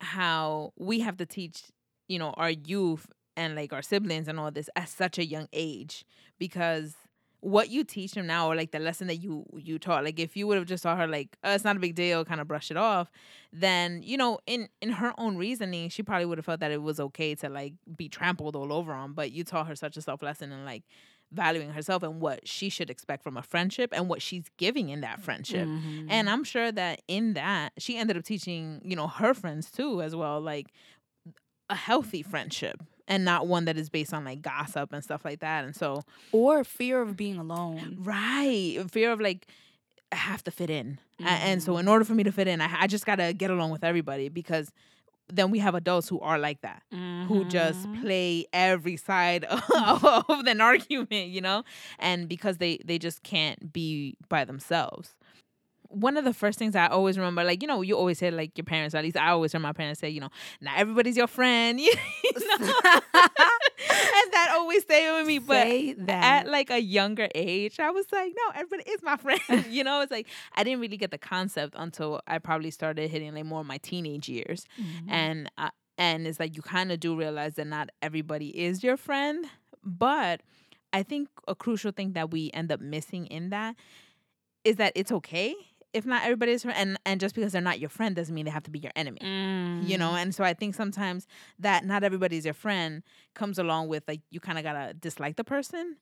[0.00, 1.64] how we have to teach,
[2.08, 5.46] you know, our youth and like our siblings and all this at such a young
[5.52, 6.06] age
[6.38, 6.94] because
[7.40, 10.36] what you teach them now or like the lesson that you you taught like if
[10.36, 12.48] you would have just taught her like oh, it's not a big deal kind of
[12.48, 13.10] brush it off
[13.52, 16.82] then you know in in her own reasoning she probably would have felt that it
[16.82, 20.02] was okay to like be trampled all over on but you taught her such a
[20.02, 20.82] self lesson and like
[21.32, 25.00] valuing herself and what she should expect from a friendship and what she's giving in
[25.02, 26.06] that friendship Mhm.
[26.08, 30.00] and i'm sure that in that she ended up teaching you know her friends too
[30.02, 30.68] as well like
[31.68, 35.40] a healthy friendship and not one that is based on like gossip and stuff like
[35.40, 37.96] that and so or fear of being alone.
[38.00, 38.78] Right.
[38.90, 39.46] Fear of like,
[40.12, 40.98] I have to fit in.
[41.24, 41.64] And Mm-hmm.
[41.64, 43.70] so, in order for me to fit in, I, I just got to get along
[43.70, 44.70] with everybody because
[45.32, 46.82] then we have adults who are like that,
[47.26, 48.00] who just Mhm.
[48.00, 51.64] play every side of an argument, you know?
[51.98, 55.15] And because they, they just can't be by themselves.
[55.88, 58.56] One of the first things I always remember, like, you know, you always hear, like,
[58.58, 61.26] your parents, at least I always hear my parents say, you know, not everybody's your
[61.26, 62.72] friend, you know?
[63.88, 65.38] and that always stayed with me.
[65.38, 65.66] But
[66.22, 69.40] at like a younger age, I was like, no, everybody is my friend.
[69.70, 73.34] you know, it's like I didn't really get the concept until I probably started hitting
[73.34, 75.10] like more of my teenage years, Mhm.
[75.10, 78.96] and uh, and it's like you kind of do realize that not everybody is your
[78.96, 79.46] friend,
[79.84, 80.40] but
[80.92, 83.76] I think a crucial thing that we end up missing in that
[84.64, 85.54] is that it's okay
[85.96, 88.44] if not everybody is friend, and and just because they're not your friend doesn't mean
[88.44, 89.18] they have to be your enemy
[89.90, 90.20] you know Mm.
[90.22, 91.26] and so i think sometimes
[91.66, 93.02] that not everybody's your friend
[93.34, 95.96] comes along with like you kind of gotta dislike the person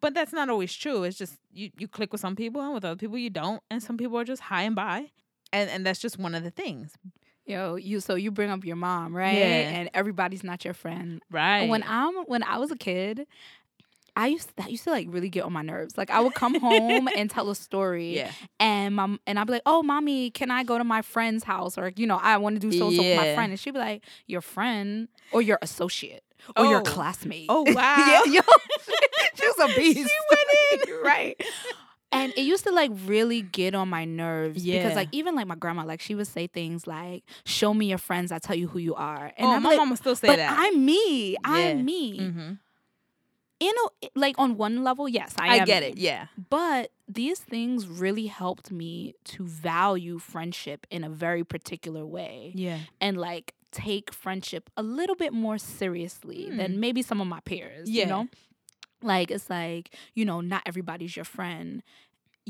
[0.00, 2.84] but that's not always true it's just you you click with some people and with
[2.84, 4.98] other people you don't and some people are just high and by
[5.52, 6.94] and and that's just one of the things
[7.46, 9.36] Yo, you so you bring up your mom, right?
[9.36, 9.70] Yeah.
[9.78, 11.20] And everybody's not your friend.
[11.32, 13.26] right When I'm when I was a kid,
[14.16, 15.96] I used that used to like really get on my nerves.
[15.98, 18.32] Like I would come home and tell a story, Yeah.
[18.58, 21.78] and mom and I'd be like, "Oh, mommy, can I go to my friend's house?"
[21.78, 23.78] Or you know, I want to do so so with my friend, and she'd be
[23.80, 26.22] like, "Your friend or your associate
[26.56, 26.84] or your Oh.
[26.84, 28.40] classmate." Oh, wow, yeah, yo,
[29.34, 29.96] she was a beast.
[30.10, 31.40] She went in right.
[32.12, 34.78] And it used to like really get on my nerves Yeah.
[34.82, 37.98] because like even like my grandma like she would say things like show me your
[37.98, 40.26] friends I tell you who you are and oh, I'm my like mama still say
[40.26, 40.56] but that.
[40.58, 41.38] I'm me Yeah.
[41.44, 42.52] I'm me hmm
[43.60, 45.96] you know like on one level yes I, I, get it.
[45.98, 46.26] Yeah.
[46.48, 52.78] but these things really helped me to value friendship in a very particular way Yeah.
[53.00, 57.88] and like take friendship a little bit more seriously than maybe some of my peers
[57.88, 58.08] you Hmm.
[58.08, 58.14] Yeah.
[58.14, 58.28] know
[59.02, 61.82] like it's like you know not everybody's your friend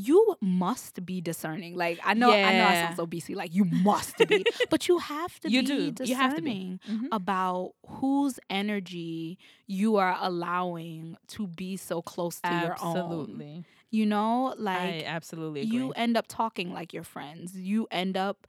[0.09, 2.83] you must be discerning like i know i know i Yeah.
[2.83, 5.91] sound so bc like you must be but you have to You be do.
[5.93, 6.79] discerning You have to be.
[6.89, 7.09] Mhm.
[7.13, 13.65] about whose energy you are allowing to be so close to your own Absolutely.
[13.91, 15.73] you know I like absolutely agree.
[15.79, 18.47] you end up talking like your friends you end up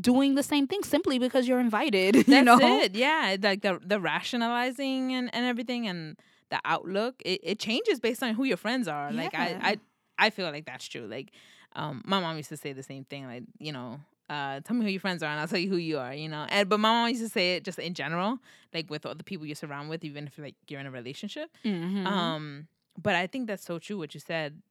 [0.00, 2.94] doing the same thing simply because you're invited That's you know it.
[2.94, 3.36] Yeah.
[3.40, 6.16] Like the the rationalizing and, and everything and
[6.50, 9.12] the outlook, it, it changes based on who your friends are.
[9.12, 9.78] Like I, I
[10.20, 11.06] I feel like that's true.
[11.06, 11.32] Like
[11.74, 14.84] um my mom used to say the same thing, like, you know, uh, tell me
[14.84, 16.46] who your friends are and I'll tell you who you are, you know.
[16.50, 18.38] And but my mom used to say it just in general,
[18.72, 21.50] like with all the people you surround with, even if like you're in a relationship.
[21.64, 22.06] Mhm.
[22.06, 22.68] Um,
[23.00, 24.62] but I think that's so true what you said.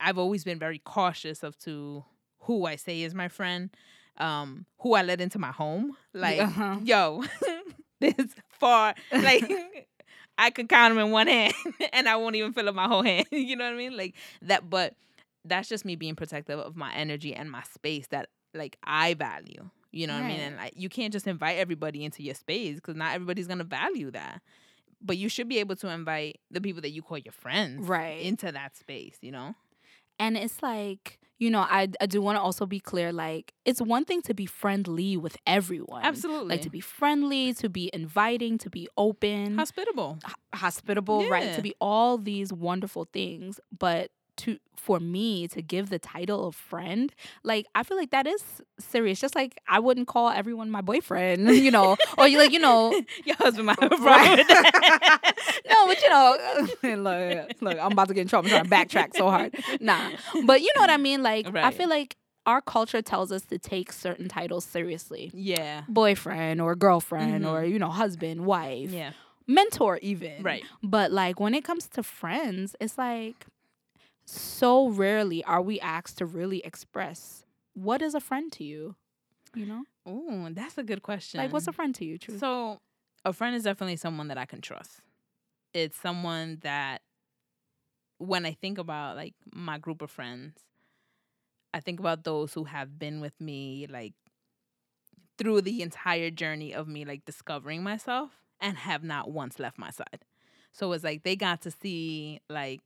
[0.00, 2.04] I've always been very cautious of to
[2.40, 3.70] who I say is my friend,
[4.18, 5.96] um, who I let into my home.
[6.12, 6.76] Like, Uh-huh.
[6.82, 7.22] yo,
[8.00, 8.14] this
[8.50, 9.44] far, like
[10.38, 11.54] I could count them in one hand,
[11.92, 13.26] and I won't even fill up my whole hand.
[13.32, 13.96] you know what I mean?
[13.96, 14.68] Like that.
[14.68, 14.94] But
[15.44, 19.68] that's just me being protective of my energy and my space that like I value.
[19.90, 20.40] You know what I mean?
[20.40, 24.10] And like you can't just invite everybody into your space because not everybody's gonna value
[24.12, 24.40] that.
[25.04, 28.20] But you should be able to invite the people that you call your friends Right.
[28.20, 29.54] into that space, you know?
[30.18, 33.82] And it's like, you know, I, I do want to also be clear like, it's
[33.82, 36.04] one thing to be friendly with everyone.
[36.04, 36.50] Absolutely.
[36.50, 40.18] Like to be friendly, to be inviting, to be open, Hospitable.
[40.24, 41.52] h- hospitable, right?
[41.56, 43.58] To be all these wonderful things.
[43.76, 47.14] But to for me to give the title of friend,
[47.44, 48.42] like I feel like that is
[48.80, 49.20] serious.
[49.20, 52.92] Just like I wouldn't call everyone my boyfriend, you know, or you like, you know,
[53.24, 54.00] Your husband my have a Right.
[54.00, 55.34] problem with that.
[55.68, 57.02] no, but you know,
[57.46, 58.46] look, look, I'm about to get in trouble.
[58.54, 59.54] I'm trying to backtrack so hard.
[59.80, 60.10] Nah,
[60.44, 61.22] but you know what I mean.
[61.22, 62.16] Like, I feel like
[62.46, 65.30] our culture tells us to take certain titles seriously.
[65.32, 65.82] yeah.
[65.88, 67.50] Boyfriend or girlfriend Mhm.
[67.52, 69.12] or you know husband, wife, Yeah.
[69.46, 70.42] mentor, even.
[70.42, 70.64] Right.
[70.82, 73.46] But like when it comes to friends, it's like
[74.24, 78.96] so rarely are we asked to really express what is a friend to you.
[79.54, 81.38] You know, Oh, that's a good question.
[81.38, 82.18] like what's a friend to you?
[82.18, 82.38] True.
[82.38, 82.80] So,
[83.24, 85.00] a friend is definitely someone that I can trust.
[85.74, 87.02] It's someone that,
[88.18, 90.58] when I think about like my group of friends,
[91.74, 94.14] I think about those who have been with me like
[95.38, 98.30] through the entire journey of me like discovering myself
[98.60, 100.24] and have not once left my side.
[100.72, 102.80] So it's like they got to see like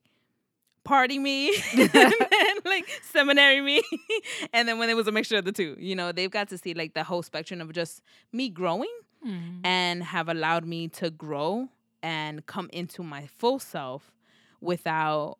[0.87, 2.13] party me and then,
[2.65, 3.83] like seminary me
[4.55, 6.57] and then when it was a mixture of the two you know they've got to
[6.57, 8.01] see like the whole spectrum of just
[8.33, 8.95] me growing
[9.27, 9.61] Mhm.
[9.65, 11.69] and have allowed me to grow
[12.03, 14.13] and come into my full self
[14.61, 15.39] without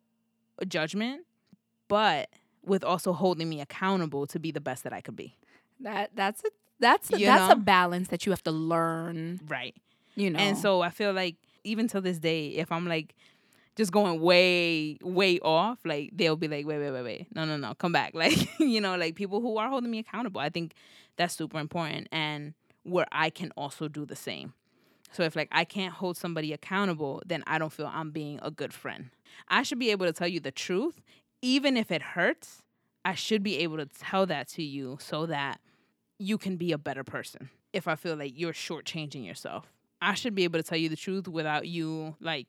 [0.67, 1.25] judgment,
[1.87, 2.29] but
[2.65, 5.37] with also holding me accountable to be the best that I could be.
[5.79, 9.39] That that's a that's a, that's a balance that you have to learn.
[9.47, 9.75] Right.
[10.15, 13.15] You know, And so I feel like even till this day, if I'm like
[13.77, 17.27] just going way, way off, like they'll be like, wait, wait, wait, wait.
[17.35, 18.13] No, no, no, come back.
[18.17, 20.41] Like, you know, like people who are holding me accountable.
[20.41, 20.73] I think
[21.15, 22.07] that's super important.
[22.11, 24.53] And where I can also do the same.
[25.11, 28.49] So if like I can't hold somebody accountable, then I don't feel I'm being a
[28.49, 29.11] good friend.
[29.47, 30.99] I should be able to tell you the truth,
[31.41, 32.63] even if it hurts.
[33.05, 35.61] I should be able to tell that to you so that
[36.19, 37.49] you can be a better person.
[37.71, 40.97] If I feel like you're shortchanging yourself, I should be able to tell you the
[40.97, 42.47] truth without you like,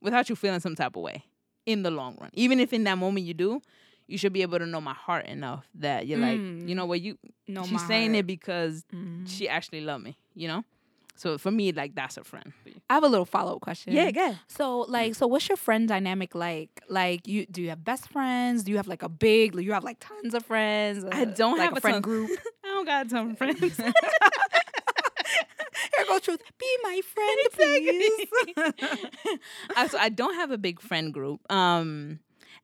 [0.00, 1.24] without you feeling some type of way
[1.66, 2.30] in the long run.
[2.34, 3.60] Even if in that moment you do,
[4.06, 6.68] you should be able to know my heart enough that you're like, Mm.
[6.68, 9.28] you know what, you no, she's saying it because Mm.
[9.28, 10.64] she actually loved me, you know?
[11.14, 12.52] So for me, like that's a friend.
[12.88, 13.92] I have a little follow up question.
[13.92, 14.38] Yeah, good.
[14.46, 16.80] So like, so what's your friend dynamic like?
[16.88, 18.62] Like, you do you have best friends?
[18.62, 19.54] Do you have like a big?
[19.56, 21.04] You have like tons of friends?
[21.10, 22.30] I don't like have a a friend ton- group.
[22.64, 23.60] I don't got a ton of friends.
[26.22, 26.42] Truth.
[26.58, 29.38] Be my friend, please.
[29.76, 31.40] I, so I don't have a big friend group.
[31.52, 32.20] Um,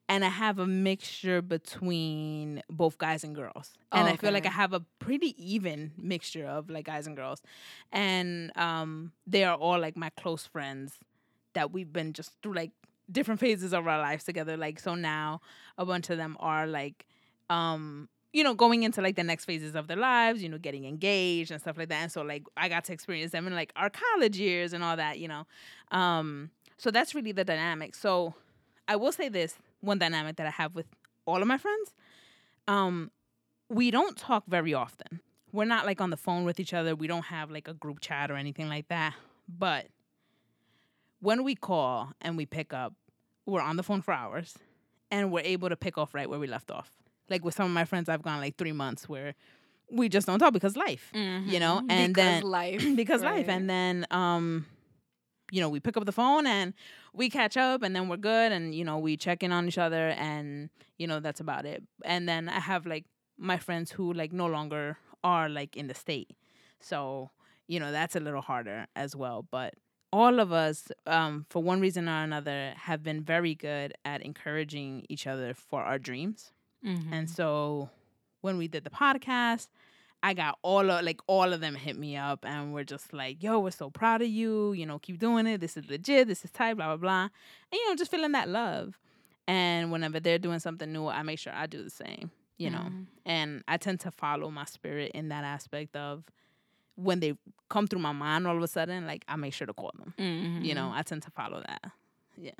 [0.07, 3.73] and I have a mixture between both guys and girls.
[3.91, 7.41] And I feel like I have a pretty even mixture of like guys and girls.
[7.91, 10.99] And um, they are all like my close friends
[11.53, 12.71] that we've been just through like
[13.11, 14.57] different phases of our lives together.
[14.57, 15.41] Like so now
[15.77, 17.05] a bunch of them are like
[17.49, 20.83] um you know, going into like the next phases of their lives, you know, getting
[20.83, 22.01] engaged and stuff like that.
[22.01, 24.97] And so like I got to experience them in like our college years and all
[24.97, 25.47] that, you know.
[25.89, 27.95] Um so that's really the dynamic.
[27.95, 28.33] So
[28.89, 30.85] I will say this one dynamic that I have with
[31.25, 31.93] all of my friends.
[32.67, 33.09] Um
[33.69, 35.21] we don't talk very often.
[35.53, 36.93] We're not like on the phone with each other.
[36.93, 39.13] We don't have like a group chat or anything like that.
[39.47, 39.87] But
[41.21, 42.95] when we call and we pick up,
[43.45, 44.57] we're on the phone for hours
[45.09, 46.91] and we're able to pick off right where we left off.
[47.29, 49.35] Like with some of my friends, I've gone like three months where
[49.91, 53.69] we just don't talk because life, you know, and because then life, because life, and
[53.69, 54.65] then um,
[55.51, 56.73] you know, we pick up the phone and
[57.13, 59.77] we catch up, and then we're good, and you know, we check in on each
[59.77, 61.83] other, and you know, that's about it.
[62.03, 63.05] And then I have like
[63.37, 66.35] my friends who like no longer are like in the state,
[66.79, 67.31] so
[67.67, 69.73] you know, that's a little harder as well, but
[70.13, 75.05] all of us, um, for one reason or another, have been very good at encouraging
[75.09, 76.51] each other for our dreams.
[76.85, 77.11] Mhm.
[77.11, 77.89] And so
[78.41, 79.67] when we did the podcast,
[80.23, 83.43] I got all of like all of them hit me up and we're just like,
[83.43, 84.73] yo, we're so proud of you.
[84.73, 85.59] You know, keep doing it.
[85.61, 86.27] This is legit.
[86.27, 87.21] This is tight, blah, blah, blah.
[87.23, 88.99] And you know, just feeling that love.
[89.47, 92.79] And whenever they're doing something new, I make sure I do the same, you know.
[92.79, 93.05] Mhm.
[93.25, 96.23] And I tend to follow my spirit in that aspect of
[96.95, 97.37] when they
[97.69, 100.13] come through my mind all of a sudden, like I make sure to call them.
[100.17, 100.65] Mhm.
[100.65, 101.91] You know, I tend to follow that.
[102.37, 102.51] Yeah.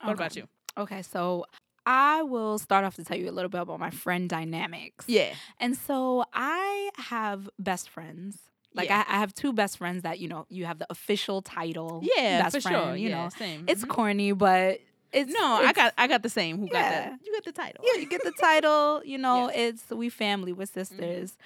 [0.00, 0.48] What about you?
[0.76, 1.44] Okay, so
[1.86, 5.04] I will start off to tell you a little bit about my friend dynamics.
[5.08, 5.34] Yeah.
[5.60, 8.38] And so I have best friends.
[8.74, 9.04] Like Yeah.
[9.08, 12.02] I, I have two best friends that you know you have the official title.
[12.16, 12.96] Yeah, best for friend, sure.
[12.96, 13.64] You yeah, know, same.
[13.68, 13.88] it's Mhm.
[13.88, 14.80] corny, but
[15.12, 15.44] it's no.
[15.62, 16.58] I got I got the same.
[16.58, 16.90] Who got Yeah.
[17.10, 17.18] that?
[17.24, 17.84] You got the title.
[17.86, 19.02] yeah, you get the title.
[19.04, 19.82] You know, Yes.
[19.84, 20.80] it's we family, we're Mm-hmm.
[20.80, 21.36] sisters.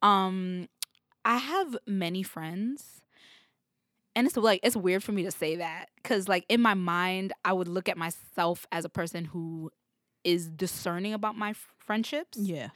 [0.00, 0.68] Um,
[1.26, 3.02] I have many friends,
[4.16, 7.32] and it's like it's weird for me to say that because like in my mind,
[7.44, 9.70] I would look at myself as a person who
[10.28, 12.38] is discerning about my f- friendships.
[12.38, 12.68] Yeah.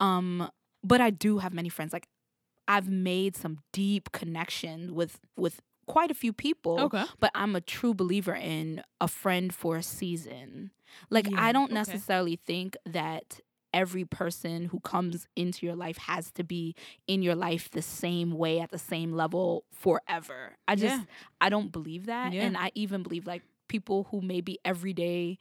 [0.00, 0.50] Um,
[0.84, 1.92] but I do have many friends.
[1.92, 2.08] Like
[2.68, 6.78] I've made some deep connection with with quite a few people.
[6.80, 7.04] Okay.
[7.20, 10.70] But I'm a true believer in a friend for a season.
[11.10, 11.74] Like Yeah, I don't okay.
[11.74, 13.40] necessarily think that
[13.74, 16.74] every person who comes into your life has to be
[17.06, 20.56] in your life the same way at the same level forever.
[20.68, 21.04] I just Yeah.
[21.40, 22.32] I don't believe that.
[22.32, 22.42] Yeah.
[22.42, 25.38] And I even believe like people who maybe every day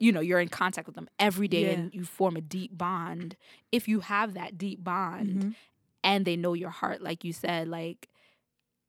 [0.00, 1.72] you know, you're in contact with them every day Yeah.
[1.74, 3.36] and you form a deep bond.
[3.70, 5.54] If you have that deep bond Mhm.
[6.02, 8.08] and they know your heart, like you said, like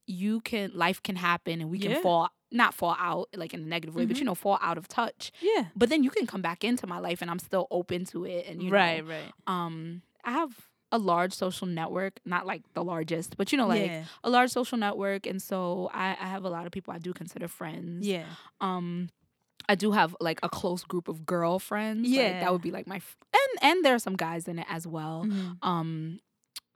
[0.08, 3.65] you can life can happen and we can fall not fall out like in a
[3.65, 4.19] negative way, but Mhm.
[4.19, 5.32] you know, fall out of touch.
[5.41, 5.67] Yeah.
[5.74, 8.45] But then you can come back into my life and I'm still open to it.
[8.47, 9.02] And you right.
[9.06, 9.32] know, Right.
[9.47, 13.86] um, I have a large social network, not like the largest, but you know, like
[13.88, 14.04] yeah.
[14.26, 17.13] a large social network, and so I, I have a lot of people I do
[17.13, 18.06] consider friends.
[18.06, 18.26] Yeah.
[18.60, 19.10] Um,
[19.69, 22.10] I do have like a close group of girlfriends.
[22.10, 22.39] like, Yeah.
[22.41, 24.86] that would be like my f- and and there are some guys in it as
[24.88, 25.26] well.
[25.26, 25.58] Mhm.
[25.62, 26.19] Um,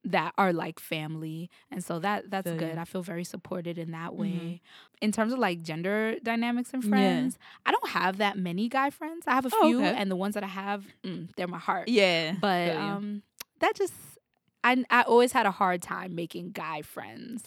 [0.08, 2.78] that are like family, and so that that's good.
[2.78, 4.62] I feel very supported in that way.
[5.02, 6.90] In terms of like gender dynamics and Yeah.
[6.90, 9.24] friends, I don't have that many guy friends.
[9.26, 9.96] I have a Oh, few, okay.
[9.96, 11.88] and the ones that I have, mm, they're my heart.
[11.90, 12.36] Yeah.
[12.40, 13.24] But um,
[13.62, 13.94] that just
[14.64, 17.44] I I always had a hard time making guy friends.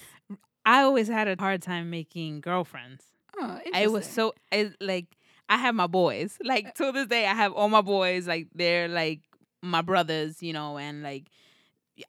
[0.67, 3.05] I always had a hard time making girlfriends.
[3.39, 5.07] Oh, I was so it, like
[5.49, 6.37] I have my boys.
[6.45, 8.27] Like to this day, I have all my boys.
[8.27, 9.21] Like they're like
[9.63, 11.31] my brothers, you know, and like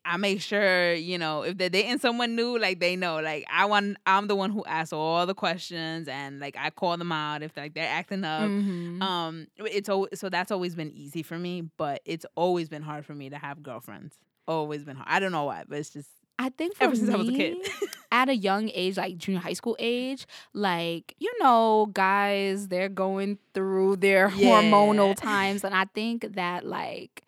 [0.06, 3.20] I make sure you know if they're dating someone new, like they know.
[3.22, 6.96] Like I want, I'm the one who asks all the questions, and like I call
[6.98, 8.44] them out if like they're acting up.
[8.44, 9.02] Mhm.
[9.02, 13.06] Um, it's always so that's always been easy for me, but it's always been hard
[13.06, 14.16] for me to have girlfriends.
[14.48, 15.08] Always been hard.
[15.10, 17.30] I don't know why, but it's just I think for ever since me, I was
[17.30, 17.58] a kid.
[18.12, 23.38] at a young age, like junior high school age, like you know, guys they're going
[23.54, 24.62] through their Yeah.
[24.62, 27.24] hormonal times, and I think that like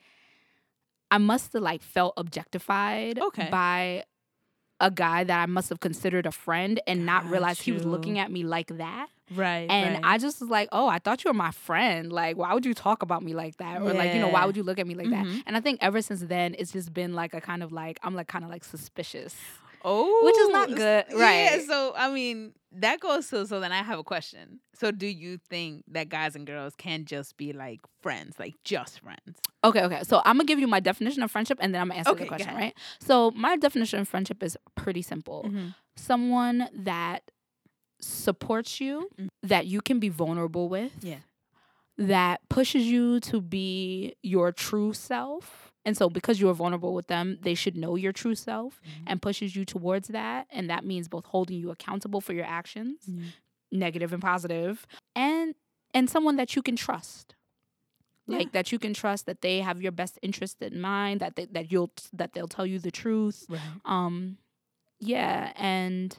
[1.12, 3.50] I must have like felt objectified Okay.
[3.52, 4.06] by
[4.82, 7.86] a guy that I must have considered a friend and not Got realize he was
[7.86, 9.08] looking at me like that.
[9.34, 9.68] right.
[9.70, 12.12] And I just was like, oh, I thought you were my friend.
[12.12, 13.82] Like, why would you talk about me like that?
[13.82, 15.26] Or like, you know, why would you look at me like that?
[15.26, 15.44] Mhm.
[15.46, 18.16] And I think ever since then, it's just been like a kind of like I'm
[18.16, 19.36] like kind of like suspicious.
[19.84, 21.64] Oh, Which is not good, Yeah, right.
[21.66, 24.60] so I mean, that goes to so then I have a question.
[24.76, 29.00] So do you think that guys and girls can just be like friends, like just
[29.02, 29.38] friends?
[29.64, 30.02] Okay, okay.
[30.04, 32.24] So I'm gonna give you my definition of friendship, and then I'm gonna answer Okay,
[32.24, 32.76] the question, right?
[33.00, 35.50] So my definition of friendship is pretty simple.
[35.96, 37.24] Someone that
[38.00, 39.28] supports you, Mm.
[39.44, 41.20] that you can be vulnerable with, Yeah.
[41.98, 45.71] that pushes you to be your true self.
[45.84, 49.04] And so because you are vulnerable with them, they should know your true self Mhm.
[49.08, 50.48] and pushes you towards that.
[50.52, 53.10] And that means both holding you accountable for your actions,
[53.72, 55.56] negative and positive, and
[55.94, 57.36] and someone that you can trust.
[58.28, 58.38] Yeah.
[58.38, 61.46] Like that you can trust that they have your best interest in mind, that they,
[61.48, 63.46] that you'll that they'll tell you the truth.
[63.50, 63.60] Right.
[63.84, 64.38] Um
[65.00, 66.16] yeah, and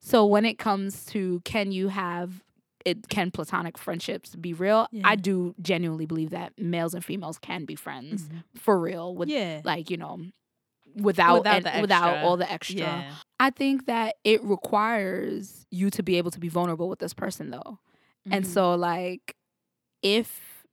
[0.00, 2.42] so when it comes to can you have
[2.84, 4.86] it can platonic friendships be real?
[4.92, 5.02] Yeah.
[5.04, 9.60] I do genuinely believe that males and females can be friends for real with yeah.
[9.64, 10.20] like, you know,
[10.94, 12.80] without Without and- without all the extra.
[12.80, 13.14] Yeah.
[13.40, 17.50] I think that it requires you to be able to be vulnerable with this person
[17.50, 17.78] though.
[18.30, 18.48] And Mhm.
[18.48, 19.36] so like
[20.02, 20.64] if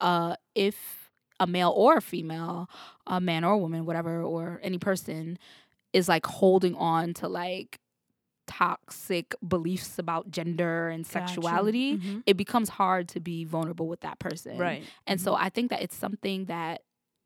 [0.00, 2.68] uh if a male or a female,
[3.06, 5.38] a man or a woman, whatever, or any person
[5.92, 7.78] is like holding on to like
[8.50, 12.22] toxic beliefs about gender and sexuality, Mhm.
[12.26, 14.58] it becomes hard to be vulnerable with that person.
[14.58, 14.82] Right.
[15.06, 16.82] And so I think that it's something that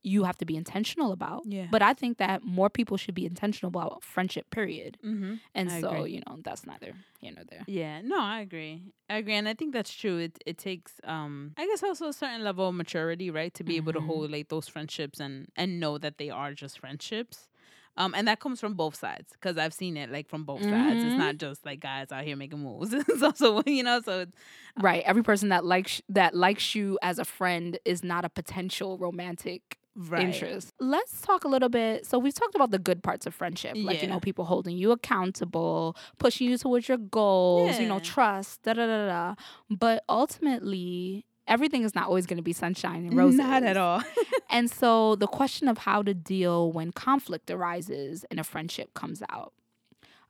[0.07, 1.47] you have to be intentional about.
[1.47, 1.66] Yeah.
[1.70, 4.99] But I think that more people should be intentional about friendship, period.
[5.03, 5.35] Mm-hmm.
[5.55, 6.12] And I so, agree.
[6.16, 7.64] you know, that's neither here nor there.
[7.66, 8.83] Yeah, no, I agree.
[9.09, 10.18] I agree, and I think that's true.
[10.18, 13.77] It it takes, um, I guess, also a certain level of maturity, right, to be
[13.81, 14.07] able to Mhm.
[14.11, 17.49] hold like those friendships and and know that they are just friendships.
[17.97, 21.05] Um, and that comes from both sides because I've seen it like from both sides.
[21.05, 21.18] It's Mhm.
[21.18, 22.92] not just like guys out here making moves.
[23.09, 24.32] it's also you know, so it's,
[24.80, 25.03] Right.
[25.07, 29.78] Every person that likes that likes you as a friend is not a potential romantic
[29.95, 30.22] right.
[30.24, 30.72] interest.
[30.80, 32.05] Let's talk a little bit.
[32.07, 34.90] So we've talked about the good parts of friendship, like you know, people holding you
[34.90, 39.34] accountable, pushing you towards your goals, you know, trust, da da da da.
[39.70, 43.38] But ultimately, everything is not always going to be sunshine and roses.
[43.38, 44.03] Not at all.
[44.51, 49.20] And so the question of how to deal when conflict arises in a friendship comes
[49.28, 49.53] out.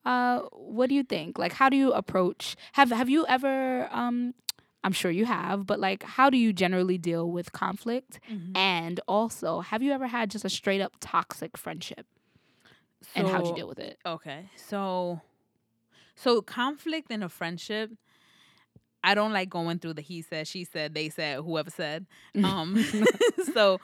[0.04, 1.38] Uh, what do you think?
[1.38, 2.56] Like, how do you approach?
[2.72, 3.88] Have Have you ever?
[3.92, 4.32] Um,
[4.82, 8.18] I'm sure you have, but like, how do you generally deal with conflict?
[8.30, 8.56] Mhm.
[8.56, 12.06] And also, have you ever had just a straight up toxic friendship?
[13.14, 13.98] and how'd you deal with it?
[14.06, 14.48] Okay.
[14.56, 15.20] So
[16.14, 17.90] so conflict in a friendship
[19.04, 22.06] I don't like going through the he said, she said, they said, whoever said.
[22.42, 22.82] Um
[23.54, 23.78] so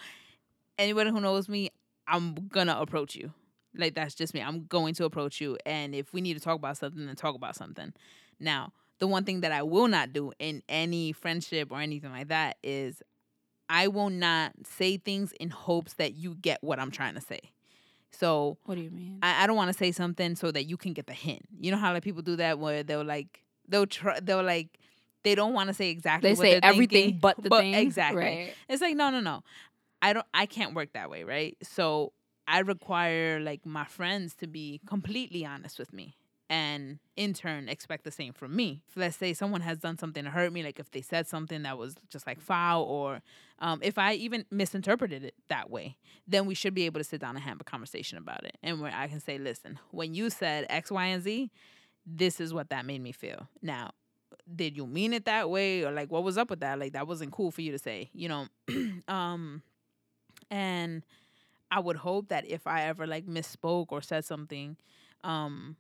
[0.79, 1.71] anybody who knows me,
[2.09, 3.33] I'm gonna approach you.
[3.77, 4.41] Like that's just me.
[4.41, 7.37] I'm going to approach you and if we need to talk about something, then talk
[7.37, 7.93] about something.
[8.41, 12.29] Now, the one thing that I will not do in any friendship or anything like
[12.29, 13.03] that is
[13.68, 17.41] I will not say things in hopes that you get what I'm trying to say.
[18.11, 19.18] So What do you mean?
[19.23, 21.43] I, I don't want to say something so that you can get the hint.
[21.61, 24.79] You know how like people do that where they'll like they'll try they'll like
[25.23, 27.75] they don't want to say exactly they what say everything thinking, but the thing.
[27.75, 28.23] exactly.
[28.23, 28.55] Right.
[28.68, 29.43] It's like no no no.
[30.03, 31.57] I don't I can't work that way, right?
[31.62, 32.12] So
[32.47, 36.16] I require like my friends to be completely honest with me
[36.51, 38.83] and in turn expect the same from me.
[38.89, 41.62] If let's say someone has done something to hurt me, like if they said something
[41.62, 43.23] that was just like foul or
[43.61, 45.97] um, if I even misinterpreted it that way,
[46.27, 48.59] then we should be able to sit down and have a conversation about it.
[48.62, 51.51] And where I can say, listen, when you said X, Y, and Z,
[52.05, 53.49] this is what that made me feel.
[53.62, 53.93] Now,
[54.55, 55.85] did you mean it that way?
[55.85, 56.78] Or like what was up with that?
[56.78, 58.47] Like that wasn't cool for you to say, you know?
[59.09, 59.62] um
[60.51, 61.05] and
[61.70, 64.76] I would hope that if I ever like misspoke or said something,
[65.22, 65.76] um,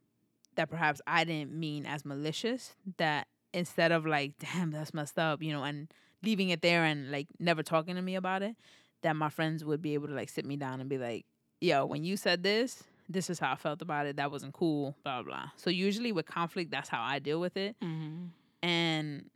[0.54, 5.42] that perhaps I didn't mean as malicious, that instead of like, damn, that's messed up,
[5.42, 5.92] you know, and
[6.22, 8.56] leaving it there and like never talking to me about it,
[9.02, 11.24] that my friends would be able to like sit me down and be like,
[11.60, 14.16] yo, when you said this, this is how I felt about it.
[14.16, 15.50] That wasn't cool, blah, blah.
[15.56, 17.74] So usually with conflict, that's how I deal with it.
[17.82, 18.26] Mm-hmm.
[18.62, 19.30] And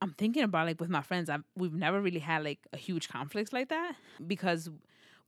[0.00, 3.08] I'm thinking about like with my friends, I've, we've never really had like a huge
[3.08, 3.94] conflict like that
[4.26, 4.68] because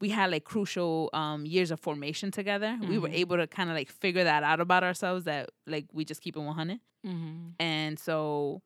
[0.01, 2.78] we had like crucial um, years of formation together.
[2.87, 3.14] We were Mhm.
[3.14, 6.37] able to kind of like figure that out about ourselves that like we just keep
[6.37, 6.78] it 100.
[7.07, 7.49] Mm-hmm.
[7.59, 8.61] And so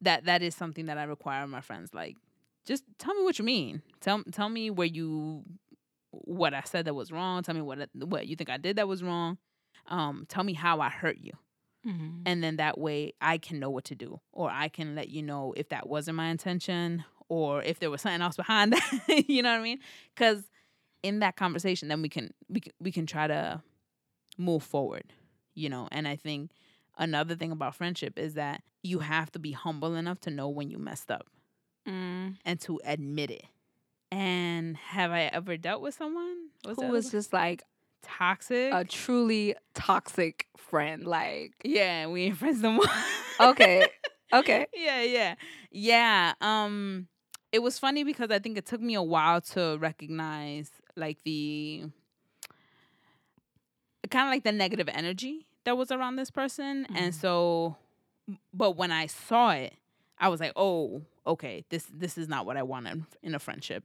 [0.00, 1.94] that that is something that I require of my friends.
[1.94, 2.16] Like,
[2.66, 3.82] just tell me what you mean.
[4.00, 5.44] Tell tell me where you
[6.10, 7.42] what I said that was wrong.
[7.44, 9.38] Tell me what what you think I did that was wrong.
[9.86, 11.32] Um, tell me how I hurt you
[11.86, 12.22] Mm-hmm.
[12.26, 15.22] and then that way I can know what to do, or I can let you
[15.22, 18.72] know if that wasn't my intention, or if there was something else behind
[19.08, 19.24] that.
[19.28, 19.80] you know what I mean?
[20.14, 20.44] Because
[21.02, 23.62] in that conversation, then we can we can, we can try to
[24.38, 25.12] move forward.
[25.54, 26.50] You know, and I think
[26.98, 30.70] another thing about friendship is that you have to be humble enough to know when
[30.70, 31.26] you messed up
[31.86, 32.36] Mm.
[32.46, 33.44] and to admit it.
[34.10, 37.62] And have I ever dealt with someone the Who was just like
[38.04, 38.72] toxic?
[38.72, 41.06] a truly toxic friend?
[41.06, 42.84] Like, yeah, we ain't friends no more.
[43.40, 43.88] okay,
[44.32, 44.66] okay.
[44.74, 45.34] yeah, yeah.
[45.70, 46.32] Yeah.
[46.40, 47.08] Um
[47.52, 51.84] it was funny because I think it took me a while to recognize like the
[54.10, 56.86] kind of like the negative energy that was around this person.
[56.94, 57.20] And Mhm.
[57.20, 57.76] so
[58.52, 59.74] but when I saw it,
[60.18, 61.64] I was like, "Oh, okay.
[61.68, 63.84] This this is not what I wanted in a friendship."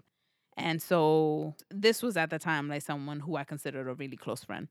[0.58, 4.44] And so this was at the time like someone who I considered a really close
[4.44, 4.68] friend.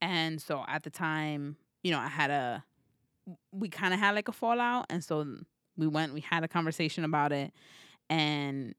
[0.00, 2.64] And so at the time, you know, I had a
[3.52, 5.24] we kind of had like a fallout and so
[5.76, 7.52] we went, we had a conversation about it,
[8.08, 8.74] and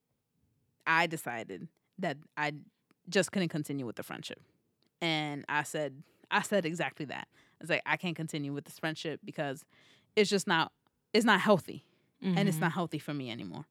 [0.88, 1.68] I decided
[2.00, 2.54] that I
[3.10, 4.40] just couldn't continue with the friendship.
[5.02, 7.28] And I said, I said exactly that.
[7.34, 9.66] I was like, I can't continue with this friendship because
[10.16, 10.72] it's just not,
[11.14, 11.84] it's not healthy,
[12.22, 12.62] and it's Mhm.
[12.62, 13.66] not healthy for me anymore.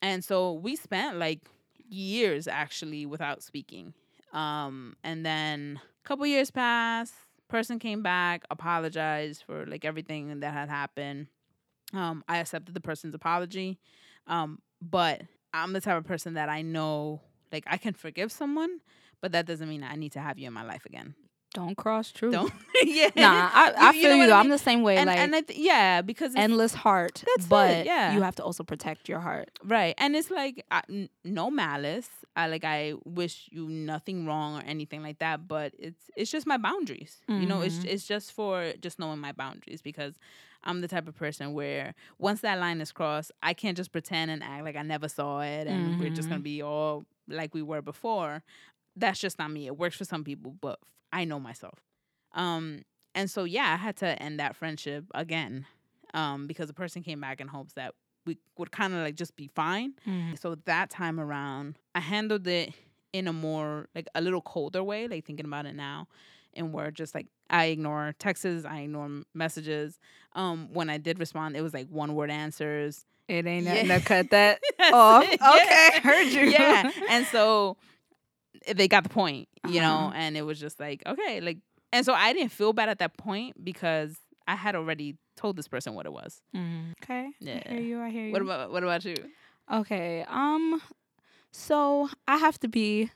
[0.00, 1.48] And so we spent like
[1.92, 3.94] years actually without speaking.
[4.32, 7.14] Um, and then a couple years passed.
[7.48, 11.26] Person came back, apologized for like everything that had happened.
[11.92, 13.78] Um, I accepted the person's apology.
[14.26, 15.22] Um, but
[15.52, 17.20] I'm the type of person that I know
[17.52, 18.80] like I can forgive someone,
[19.20, 21.14] but that doesn't mean I need to have you in my life again.
[21.54, 22.32] Don't cross truth.
[22.32, 23.10] Don't yeah.
[23.16, 24.32] Nah, I, I You- you feel know you I though.
[24.34, 24.50] I'm mean?
[24.50, 24.96] the same way.
[24.96, 27.22] and, like and I th- yeah, because it's, endless heart.
[27.26, 28.14] That's it, but yeah.
[28.14, 29.50] you have to also protect your heart.
[29.64, 29.94] Right.
[29.98, 32.08] And it's like I, n- no malice.
[32.34, 36.46] I like I wish you nothing wrong or anything like that, but it's it's just
[36.46, 37.20] my boundaries.
[37.28, 37.84] You know, it's Mhm.
[37.86, 40.14] it's just for just knowing my boundaries because
[40.64, 44.30] I'm the type of person where once that line is crossed, I can't just pretend
[44.30, 47.52] and act like I never saw it and we're just going to be all like
[47.52, 48.42] we were before.
[48.96, 49.66] That's just not me.
[49.66, 50.78] It works for some people, but
[51.12, 51.78] I know myself.
[52.32, 52.82] Um
[53.14, 55.66] and so yeah, I had to end that friendship again.
[56.14, 57.94] Um because the person came back in hopes that
[58.26, 59.94] we would kind of like just be fine.
[60.38, 62.72] So that time around, I handled it
[63.12, 66.06] in a more like a little colder way, like thinking about it now.
[66.54, 69.98] And where just like I ignore texts, I ignore messages.
[70.34, 73.04] Um, when I did respond, it was like one word answers.
[73.26, 73.82] It ain't Yeah.
[73.82, 74.60] nothing to cut that
[74.92, 75.24] off.
[75.26, 76.00] it, Okay, yeah.
[76.00, 76.42] heard you.
[76.50, 77.76] Yeah, and so
[78.74, 80.06] they got the point, you know.
[80.08, 80.12] Uh-huh.
[80.14, 81.58] And it was just like okay, like,
[81.92, 85.68] and so I didn't feel bad at that point because I had already told this
[85.68, 86.40] person what it was.
[86.54, 86.92] Mm.
[87.02, 87.26] Okay.
[87.26, 87.70] I Yeah.
[87.70, 88.00] hear you.
[88.00, 88.32] I hear you.
[88.32, 89.14] What about what about you?
[89.72, 90.24] Okay.
[90.28, 90.80] Um
[91.50, 93.10] so I have to be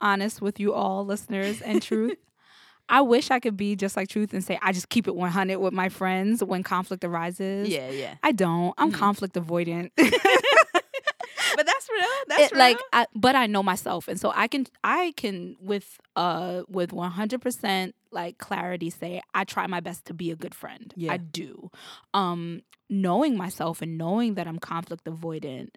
[0.00, 2.16] honest with you all listeners and truth.
[2.88, 5.58] I wish I could be just like truth and say I just keep it 100
[5.58, 7.70] with my friends when conflict arises.
[7.72, 8.14] Yeah, yeah.
[8.22, 8.74] I don't.
[8.76, 8.94] I'm Mhm.
[8.98, 9.90] conflict avoidant.
[11.56, 12.08] But that's real.
[12.28, 12.58] That's It, real.
[12.58, 16.90] like I, but I know myself and so I can I can with uh with
[16.90, 20.92] 100% like clarity say I try my best to be a good friend.
[20.96, 21.12] Yeah.
[21.12, 21.70] I do.
[22.12, 25.70] Um knowing myself and knowing that I'm conflict avoidant,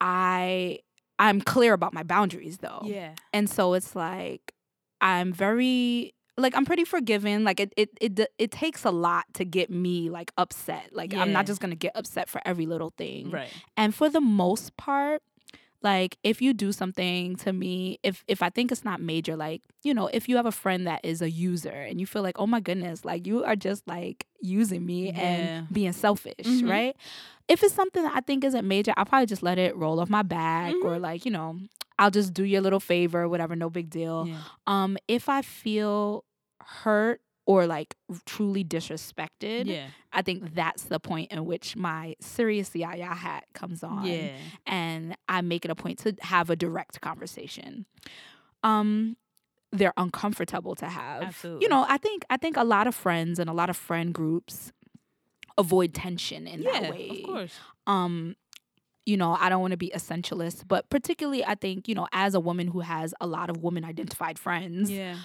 [0.00, 0.80] I
[1.18, 2.82] I'm clear about my boundaries though.
[2.84, 3.14] yeah.
[3.32, 4.52] And so it's like
[5.00, 7.44] I'm very like I'm pretty forgiving.
[7.44, 10.90] Like it it it it takes a lot to get me like upset.
[10.92, 13.30] Like I'm not just to get upset for every little thing.
[13.30, 13.50] Right.
[13.76, 15.22] And for the most part,
[15.82, 19.62] like if you do something to me, if if I think it's not major, like,
[19.82, 22.38] you know, if you have a friend that is a user and you feel like,
[22.38, 25.20] "Oh my goodness, like you are just like using me Yeah.
[25.20, 26.68] and being selfish," Mhm.
[26.70, 26.96] right?
[27.48, 30.08] If it's something that I think isn't major, I'll probably just let it roll off
[30.08, 30.86] my back Mm-hmm.
[30.86, 31.60] or like, you know,
[31.98, 34.26] I'll just do your little favor, whatever, no big deal.
[34.26, 34.40] Yeah.
[34.66, 36.24] Um if I feel
[36.60, 39.88] hurt or like truly disrespected, Yeah.
[40.12, 44.06] I think that's the point in which my serious yaya hat comes on.
[44.06, 44.32] Yeah.
[44.66, 47.86] And I make it a point to have a direct conversation.
[48.62, 49.16] Um
[49.72, 51.22] they're uncomfortable to have.
[51.24, 51.64] Absolutely.
[51.64, 54.14] You know, I think I think a lot of friends and a lot of friend
[54.14, 54.72] groups
[55.56, 56.80] avoid tension in yeah.
[56.80, 57.08] that way.
[57.10, 57.54] Of course.
[57.86, 58.36] Um
[59.06, 62.34] you know, I don't want to be essentialist, but particularly I think, you know, as
[62.34, 65.16] a woman who has a lot of women identified friends, Yeah.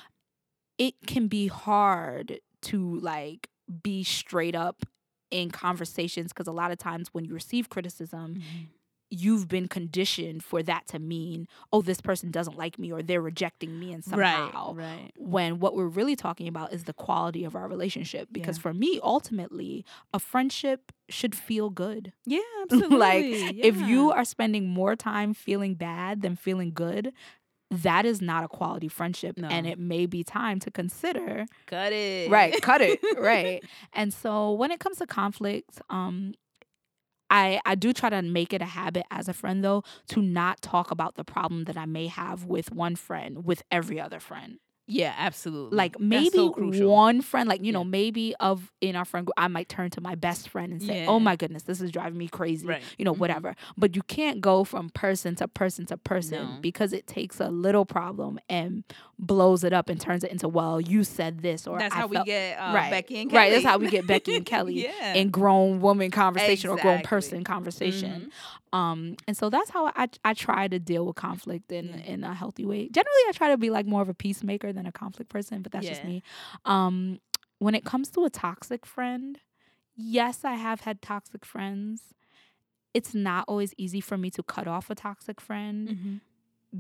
[0.78, 3.48] it can be hard to like
[3.84, 4.84] be straight up
[5.32, 8.64] in conversations because a lot of times when you receive criticism mm-hmm.
[9.12, 13.22] You've been conditioned for that to mean oh this person doesn't like me or they're
[13.22, 14.86] rejecting me and somehow Right.
[14.86, 15.12] Right.
[15.18, 18.62] when what we're really talking about is the quality of our relationship because Yeah.
[18.64, 19.84] for me ultimately
[20.14, 22.40] a friendship should feel good Yeah.
[22.64, 22.98] Absolutely.
[22.98, 23.26] like
[23.66, 27.12] if you are spending more time feeling bad than feeling good
[27.72, 32.30] that is not a quality friendship and it may be time to consider cut it.
[32.30, 36.34] right cut it right and so when it comes to conflict um
[37.30, 40.62] I, I do try to make it a habit as a friend though to not
[40.62, 44.60] talk about the problem that I may have with one friend with every other friend.
[44.90, 45.14] Yeah.
[45.18, 45.76] Absolutely.
[45.78, 46.52] Like maybe so
[46.88, 50.02] one friend, like you know, maybe of in our friend group, I might turn to
[50.02, 51.10] my best friend and say, Yeah.
[51.10, 52.82] "Oh my goodness, this is driving me crazy." Right.
[52.98, 53.20] You know, Mhm.
[53.20, 53.56] whatever.
[53.78, 56.58] But you can't go from person to person to person No.
[56.62, 58.84] because it takes a little problem and
[59.20, 62.08] blows it up and turns it into, "Well, you said this," or That's I how
[62.08, 63.38] we get uh, right, Becky and Kelly.
[63.40, 63.52] right.
[63.52, 65.14] That's how we get Becky and Kelly yeah.
[65.14, 68.32] in grown woman conversation or grown person conversation.
[68.32, 68.32] Mhm.
[68.72, 72.14] Um, and so that's how I I try to deal with conflict in Yeah.
[72.14, 72.90] in a healthy way.
[72.90, 75.72] Generally, I try to be like more of a peacemaker than a conflict person, but
[75.72, 76.22] that's just me.
[76.66, 77.20] Um,
[77.60, 79.40] when it comes to a toxic friend,
[79.96, 82.14] yes, I have had toxic friends.
[82.94, 86.22] It's not always easy for me to cut off a toxic friend Mhm.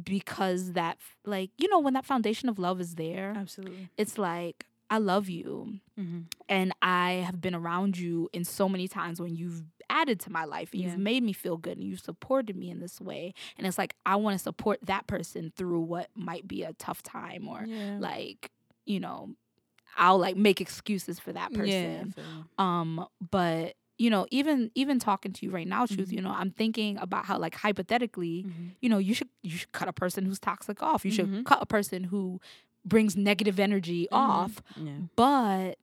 [0.04, 3.90] because that, like, you know, when that foundation of love is there, Absolutely.
[3.98, 6.20] it's like I love you Mm-hmm.
[6.48, 10.46] and I have been around you in so many times when you've added to my
[10.46, 10.90] life and Yeah.
[10.90, 13.34] you've made me feel good and you've supported me in this way.
[13.58, 17.02] And it's like I want to support that person through what might be a tough
[17.04, 17.98] time or Yeah.
[18.00, 18.52] like,
[18.86, 19.36] you know,
[19.98, 22.14] I'll like make excuses for that person.
[22.16, 22.64] You.
[22.64, 26.14] Um, but you know, even even talking to you right now, truth, Mhm.
[26.14, 28.76] you know, I'm thinking about how like hypothetically, Mhm.
[28.80, 31.04] you know, you should you should cut a person who's toxic off.
[31.04, 31.44] You should Mhm.
[31.46, 32.40] cut a person who
[32.86, 34.18] brings negative energy Mhm.
[34.18, 34.62] off.
[34.78, 35.00] Yeah.
[35.18, 35.80] But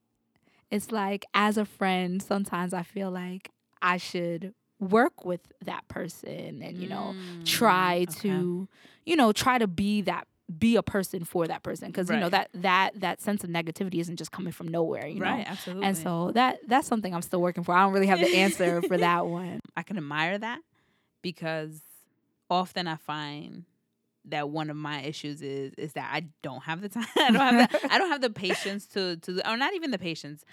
[0.70, 3.50] it's like as a friend, sometimes I feel like
[3.82, 7.14] I should work with that person and you know
[7.46, 8.28] try Mm, okay.
[8.28, 8.68] to
[9.06, 10.26] you know try to be that
[10.58, 13.98] be a person for that person because you know that that that sense of negativity
[14.00, 15.86] isn't just coming from nowhere you right, know absolutely.
[15.88, 17.74] and so that that's something I'm still working for.
[17.74, 19.60] I don't really have the answer for that one.
[19.76, 20.60] I can admire that
[21.22, 21.80] because
[22.50, 23.64] often I find
[24.27, 27.07] that one of my issues is is that I don't have the time.
[27.16, 29.99] I don't have the, I don't have the patience to to or not even the
[29.99, 30.45] patience.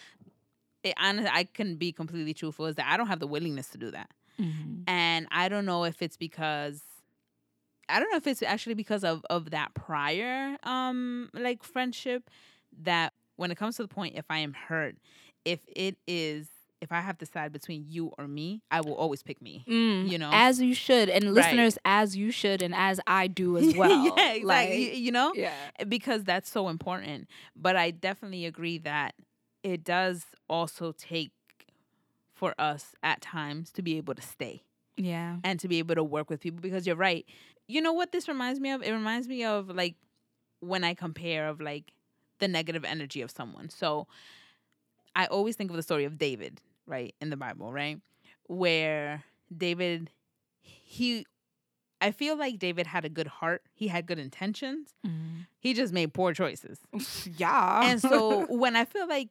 [0.84, 3.78] It, honestly, I can be completely truthful is that I don't have the willingness to
[3.78, 4.10] do that.
[4.40, 4.84] Mhm.
[4.88, 6.82] and I don't know if it's because
[7.88, 12.30] I don't know if it's actually because of of that prior um like friendship
[12.82, 14.96] that when it comes to the point if I am hurt
[15.46, 16.48] if it is
[16.84, 20.10] if I have to decide between you or me I will always pick me Mm,
[20.12, 20.30] you know?
[20.34, 21.34] as you should, and Right.
[21.34, 23.90] listeners, as you should, and as I do as well.
[23.90, 24.44] yeah exactly
[24.90, 25.54] Like, you know yeah,
[25.88, 29.16] because that's so important but I definitely agree that
[29.64, 31.32] it does also take
[32.36, 34.64] for us at times to be able to stay
[34.98, 37.26] yeah, and to be able to work with people because you're right.
[37.68, 38.84] You know what this reminds me of?
[38.84, 39.96] It reminds me of like
[40.60, 41.94] when I compare of like
[42.40, 43.70] the negative energy of someone.
[43.70, 44.08] So
[45.16, 48.00] I always think of the story of David, right, in the Bible, right?
[48.48, 49.24] Where
[49.56, 50.10] David
[50.62, 51.26] he
[52.02, 53.64] I feel like David had a good heart.
[53.74, 54.94] He had good intentions.
[55.06, 55.48] Mhm.
[55.60, 56.80] He just made poor choices.
[57.38, 57.90] yeah.
[57.90, 59.30] And so when I feel like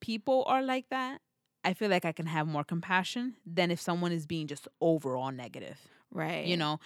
[0.00, 1.20] people are like that,
[1.64, 5.30] I feel like I can have more compassion than if someone is being just overall
[5.30, 5.78] negative.
[6.12, 6.80] right, You know,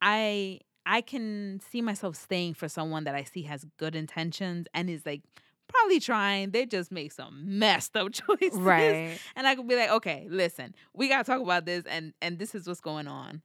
[0.00, 4.88] I I can see myself staying for someone that I see has good intentions and
[4.90, 5.22] is like
[5.70, 6.50] probably trying.
[6.50, 8.58] They just make some messed up choices.
[8.58, 12.38] right, And I could be like, okay, listen, we gotta talk about this and and
[12.38, 13.42] this is what's going on.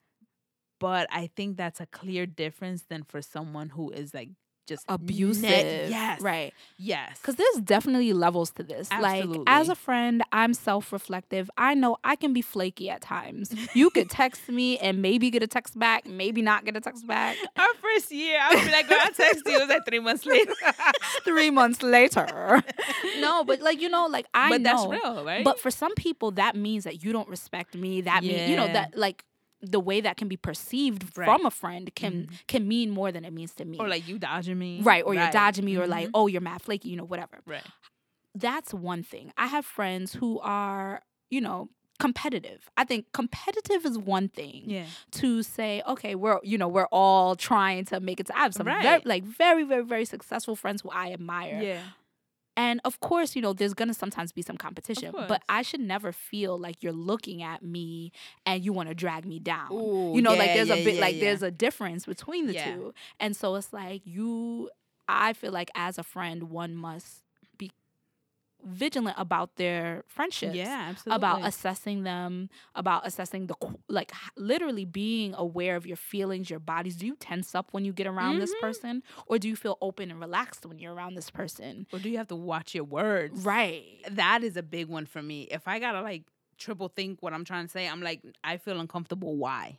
[0.79, 4.29] But I think that's a clear difference than for someone who is like
[4.65, 5.43] just abusive.
[5.43, 6.21] ne- yes.
[6.21, 6.53] right.
[6.77, 7.17] Yes.
[7.19, 8.89] Because there's definitely levels to this.
[8.91, 11.49] Like, as a friend, I'm self reflective.
[11.57, 13.53] I know I can be flaky at times.
[13.73, 17.07] You could text me and maybe get a text back, maybe not get a text
[17.07, 17.37] back.
[17.57, 19.55] Our first year, I would be like, girl, I text you.
[19.55, 20.53] It was like three months later.
[21.23, 22.63] Three months later.
[23.19, 24.89] no, but like, you know, like I but know.
[24.89, 25.43] that's real, right?
[25.43, 28.01] But for some people, that means that you don't respect me.
[28.01, 29.23] That means, you know, that like
[29.65, 31.25] the way that can be perceived Right.
[31.25, 32.47] from a friend can Mhm.
[32.47, 33.77] can mean more than it means to me.
[33.79, 34.81] or like you dodging me.
[34.81, 36.11] right, or you're dodging me, or like, Mhm.
[36.13, 37.41] oh, you're mad flaky, you know, whatever.
[37.45, 37.63] Right.
[38.37, 39.31] that's one thing.
[39.37, 42.69] I have friends who are, you know, competitive.
[42.75, 44.85] I think competitive is one thing Yeah.
[45.11, 48.53] to say, okay, we're, you know, we're all trying to make it to I have
[48.53, 51.61] some very, like very, very, very successful friends who I admire.
[51.63, 51.81] Yeah.
[52.57, 56.11] And of course, you know, there's gonna sometimes be some competition, but I should never
[56.11, 58.11] feel like you're looking at me
[58.45, 59.73] and you want to drag me down.
[59.73, 61.21] Ooh, you know, like there's yeah, a bit yeah, like yeah.
[61.21, 62.75] there's a difference between the Yeah.
[62.75, 62.93] two.
[63.19, 64.69] And so it's like you
[65.07, 67.24] I feel like as a friend one must
[68.65, 70.55] vigilant about their friendships.
[70.55, 71.15] Yeah, absolutely.
[71.15, 73.55] About assessing them, about assessing the
[73.87, 76.95] like literally being aware of your feelings, your bodies.
[76.95, 78.59] Do you tense up when you get around this Mhm.
[78.61, 81.85] person, or do you feel open and relaxed when you're around this person?
[81.93, 83.45] or do you have to watch your words?
[83.45, 83.83] Right.
[84.09, 85.43] That is a big one for me.
[85.51, 86.23] If I gotta like
[86.57, 89.35] triple think what I'm trying to say, I'm like, I feel uncomfortable.
[89.35, 89.77] Why?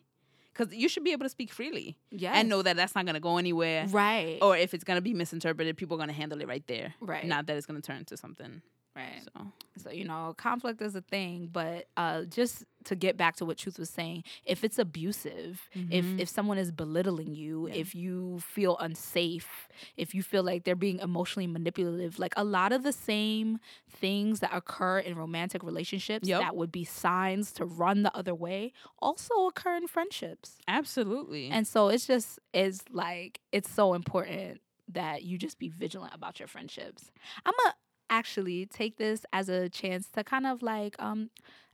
[0.52, 2.32] Because you should be able to speak freely Yeah.
[2.34, 3.86] and know that that's not gonna go anywhere.
[3.88, 4.38] Right.
[4.40, 6.94] Or if it's gonna be misinterpreted, people are gonna handle it right there.
[7.00, 7.26] Right.
[7.26, 8.62] Not that it's gonna turn into something.
[8.96, 9.22] Right.
[9.34, 9.46] So
[9.78, 13.58] So, you know, conflict is a thing, but uh, just to get back to what
[13.58, 16.20] Truth was saying, if it's abusive, if Mhm.
[16.20, 17.74] if someone is belittling you, Yeah.
[17.74, 22.72] if you feel unsafe, if you feel like they're being emotionally manipulative, like a lot
[22.72, 26.40] of the same things that occur in romantic relationships Yep.
[26.40, 30.58] that would be signs to run the other way also occur in friendships.
[30.68, 31.50] absolutely.
[31.50, 36.38] And so it's just it's like it's so important that you just be vigilant about
[36.38, 37.10] your friendships.
[37.44, 37.74] I'm gonna
[38.10, 41.30] actually take this as a chance to kind of like um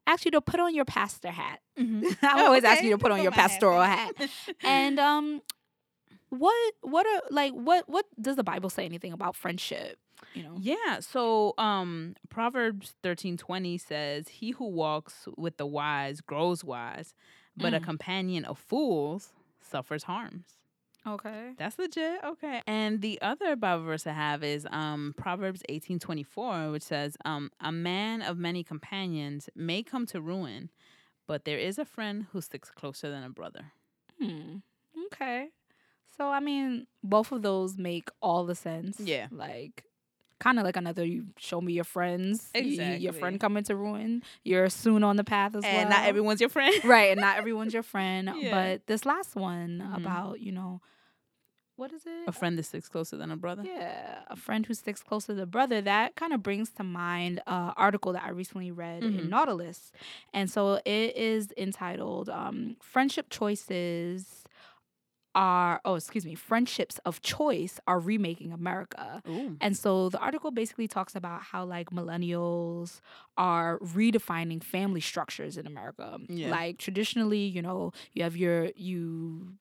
[0.07, 1.61] ask you to put on your pastor hat.
[1.78, 2.05] Mhm.
[2.22, 2.85] I'm Oh, always okay.
[2.85, 4.14] you to put on your my hat pastoral hat.
[4.64, 5.41] And um
[6.30, 9.99] what what are like what what does the Bible say anything about friendship?
[10.35, 10.57] You know?
[10.61, 11.01] Yeah.
[11.01, 17.14] So um Proverbs thirteen twenty says, He who walks with the wise grows wise,
[17.57, 17.85] but a Mm.
[17.85, 20.45] companion of fools suffers harms.
[21.07, 21.53] Okay.
[21.59, 22.22] That's legit.
[22.24, 22.62] Okay.
[22.66, 27.16] And the other Bible verse I have is um Proverbs eighteen twenty four, which says,
[27.24, 30.70] um, a man of many companions may come to ruin,
[31.26, 33.72] but there is a friend who sticks closer than a brother.
[34.20, 34.59] Hmm.
[35.07, 35.48] Okay.
[36.16, 39.00] So I mean, both of those make all the sense.
[39.00, 39.26] Yeah.
[39.32, 39.84] Like
[40.43, 42.51] kind of like another you show me your friends.
[42.55, 44.22] Y- y- your friend coming to ruin.
[44.43, 45.99] You're soon on the path as and well.
[45.99, 46.74] not everyone's your friend.
[46.84, 48.30] right, and not everyone's your friend.
[48.36, 48.51] Yeah.
[48.51, 49.97] But this last one Mhm.
[49.99, 50.80] about, you know,
[51.76, 52.28] what is it?
[52.28, 53.62] a friend that sticks closer than a brother.
[53.64, 55.80] Yeah, a friend who sticks closer than a brother.
[55.80, 59.18] That kind of brings to mind an article that I recently read Mhm.
[59.20, 59.90] in Nautilus.
[60.34, 64.41] And so it is entitled um, Friendship Choices
[65.35, 69.22] Are, oh, excuse me, Friendships of Choice Are Remaking America.
[69.28, 69.57] Ooh.
[69.61, 73.01] And so the article basically talks about how like millennials
[73.37, 76.18] are redefining family structures in America.
[76.28, 76.51] Yeah.
[76.51, 79.55] Like traditionally, you know, you have your you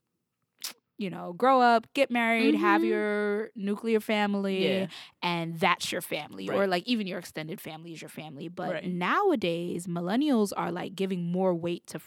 [1.01, 2.87] you know, grow up, get married, have Mhm.
[2.89, 4.87] your nuclear family, Yeah.
[5.23, 6.47] and that's your family.
[6.49, 8.47] Or like even your extended family is your family.
[8.49, 8.85] But Right.
[8.87, 11.99] nowadays, millennials are like giving more weight to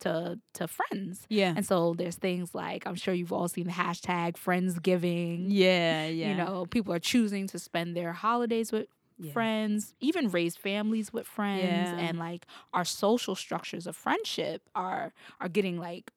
[0.00, 1.26] to to friends.
[1.28, 1.54] Yeah.
[1.56, 6.06] And so there's things like I'm sure you've all seen the hashtag Friendsgiving Yeah.
[6.06, 6.28] Yeah.
[6.30, 8.86] you know people are choosing to spend their holidays with
[9.18, 9.32] Yeah.
[9.32, 11.98] friends even raise families with friends Yeah.
[11.98, 16.10] and like our social structures of friendship are are getting like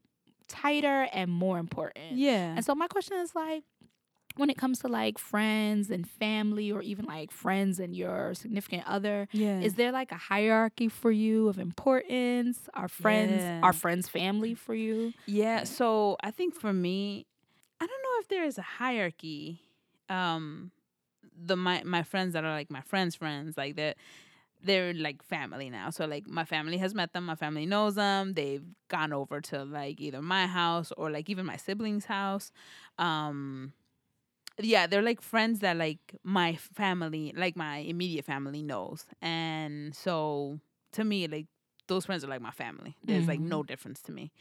[0.48, 2.54] tighter and more important Yeah.
[2.56, 3.64] and so my question is like
[4.38, 8.84] when it comes to like friends and family or even like friends and your significant
[8.86, 9.62] other yeah.
[9.62, 13.60] is there like a hierarchy for you of importance are friends Yeah.
[13.64, 17.26] are friends family for you Yeah, so I think for me,
[17.80, 19.62] I don't know if there is a hierarchy.
[20.10, 20.72] Um
[21.38, 23.96] the my my friends that are like my friends' friends, like they're
[24.66, 25.90] they're like family now.
[25.90, 28.34] So like my family has met them, my family knows them.
[28.34, 32.52] They've gone over to like either my house or like even my siblings' house.
[32.98, 33.74] Um
[34.60, 39.06] yeah, they're like friends that like my family, like my immediate family knows.
[39.22, 40.60] And so
[40.94, 41.48] to me, like
[41.88, 42.96] those friends are like my family.
[43.04, 43.50] There's like Mhm.
[43.50, 44.32] no difference to me.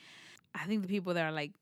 [0.54, 1.52] I think the people that are like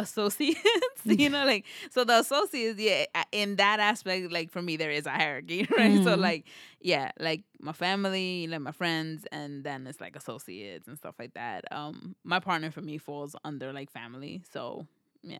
[0.00, 0.60] associates,
[1.04, 5.06] you know, like so the associates, yeah, in that aspect, like for me, there is
[5.06, 6.02] a hierarchy, right?
[6.02, 6.20] So Mhm.
[6.20, 6.46] like,
[6.80, 11.34] yeah, like my family, like my friends, and then it's like associates and stuff like
[11.34, 11.64] that.
[11.72, 14.86] Um, my partner for me falls under like family, so
[15.22, 15.38] yeah,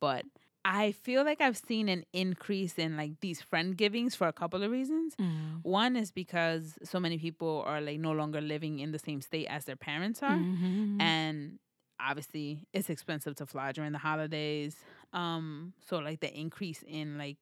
[0.00, 0.24] but.
[0.68, 4.64] I feel like I've seen an increase in like these friend givings for a couple
[4.64, 5.14] of reasons.
[5.62, 9.46] One is because so many people are like no longer living in the same state
[9.46, 11.00] as their parents are Mhm.
[11.00, 11.60] and
[12.00, 14.76] obviously it's expensive to fly during the holidays
[15.12, 17.36] um so like the increase in like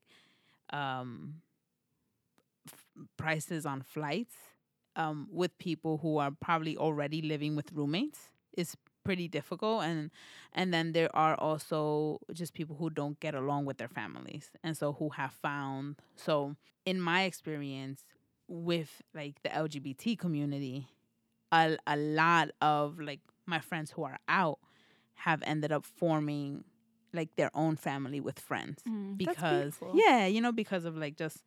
[0.71, 1.37] um
[2.69, 4.35] f- prices on flights
[4.97, 10.11] um with people who are probably already living with roommates is pretty difficult and
[10.53, 14.77] and then there are also just people who don't get along with their families and
[14.77, 18.05] so who have found so in my experience
[18.49, 20.89] with like the LGBT community
[21.53, 24.59] a, a lot of like my friends who are out
[25.15, 26.65] have ended up forming
[27.13, 31.45] like their own family with friends Mm, because yeah you know because of like just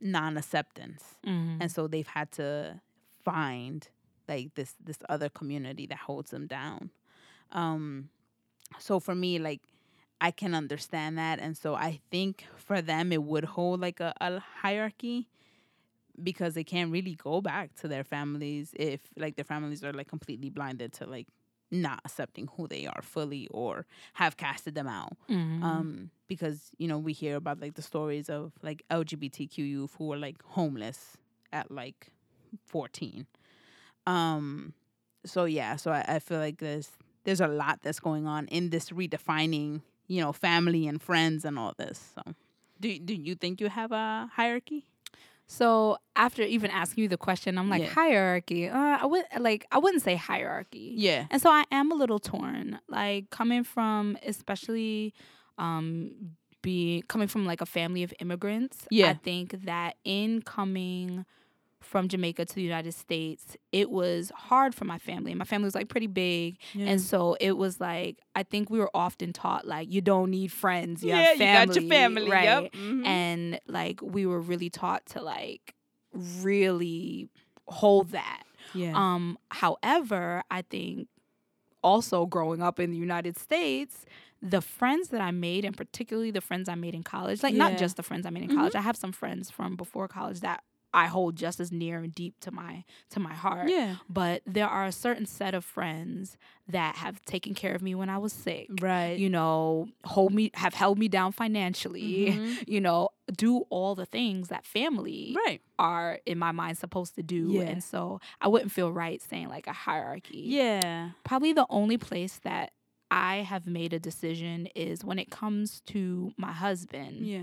[0.00, 1.16] non-acceptance.
[1.26, 1.58] Mhm.
[1.60, 2.80] and so they've had to
[3.24, 3.88] find
[4.28, 6.90] like this this other community that holds them down.
[7.52, 8.10] Um
[8.78, 9.62] so for me like
[10.20, 11.38] i can understand that.
[11.38, 15.28] And so i think for them it would hold like a, a hierarchy
[16.22, 20.08] because they can't really go back to their families if like their families are like
[20.08, 21.26] completely blinded to like
[21.70, 25.12] not accepting who they are fully or have casted them out.
[25.28, 25.62] Mhm.
[25.62, 30.12] um because you know we hear about like the stories of like lgbtq youth who
[30.12, 31.16] are like homeless
[31.52, 32.08] at like
[32.66, 33.26] 14
[34.06, 34.72] um
[35.24, 36.90] so yeah so I, I feel like there's
[37.24, 41.58] there's a lot that's going on in this redefining you know family and friends and
[41.58, 42.34] all this so.
[42.78, 44.84] Do, do you think you have a hierarchy
[45.46, 47.88] So after even asking you the question, I'm like Yeah.
[47.90, 48.68] hierarchy.
[48.68, 50.94] Uh, I would like I wouldn't say hierarchy.
[50.96, 52.78] yeah And so I am a little torn.
[52.88, 55.14] Like coming from especially
[55.58, 56.10] um
[56.62, 58.88] being coming from like a family of immigrants.
[58.90, 59.10] Yeah.
[59.10, 61.24] I think that in coming
[61.86, 65.30] from Jamaica to the United States, it was hard for my family.
[65.32, 66.58] And my family was like pretty big.
[66.74, 70.52] And so it was like I think we were often taught like you don't need
[70.52, 71.02] friends.
[71.02, 72.44] You yeah have you family, got your family right?
[72.44, 73.06] yep mhm.
[73.06, 75.74] and like we were really taught to like
[76.42, 77.28] really
[77.68, 78.42] hold that
[78.74, 81.08] yeah um however i think
[81.82, 84.04] also growing up in the united states
[84.42, 87.68] the friends that i made and particularly the friends i made in college like Yeah.
[87.68, 90.40] not just the friends i made in college i have some friends from before college
[90.40, 90.62] that
[90.96, 93.68] I hold just as near and deep to my to my heart.
[93.68, 93.96] Yeah.
[94.08, 96.38] But there are a certain set of friends
[96.68, 98.68] that have taken care of me when I was sick.
[98.80, 99.18] Right.
[99.18, 102.32] You know, hold me have held me down financially.
[102.32, 102.64] Mhm.
[102.66, 105.60] You know, do all the things that family Right.
[105.78, 107.50] are in my mind supposed to do.
[107.52, 107.62] Yeah.
[107.64, 110.44] And so I wouldn't feel right saying like a hierarchy.
[110.46, 111.10] Yeah.
[111.24, 112.72] Probably the only place that
[113.10, 117.26] I have made a decision is when it comes to my husband.
[117.26, 117.42] Yeah.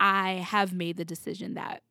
[0.00, 1.82] I have made the decision that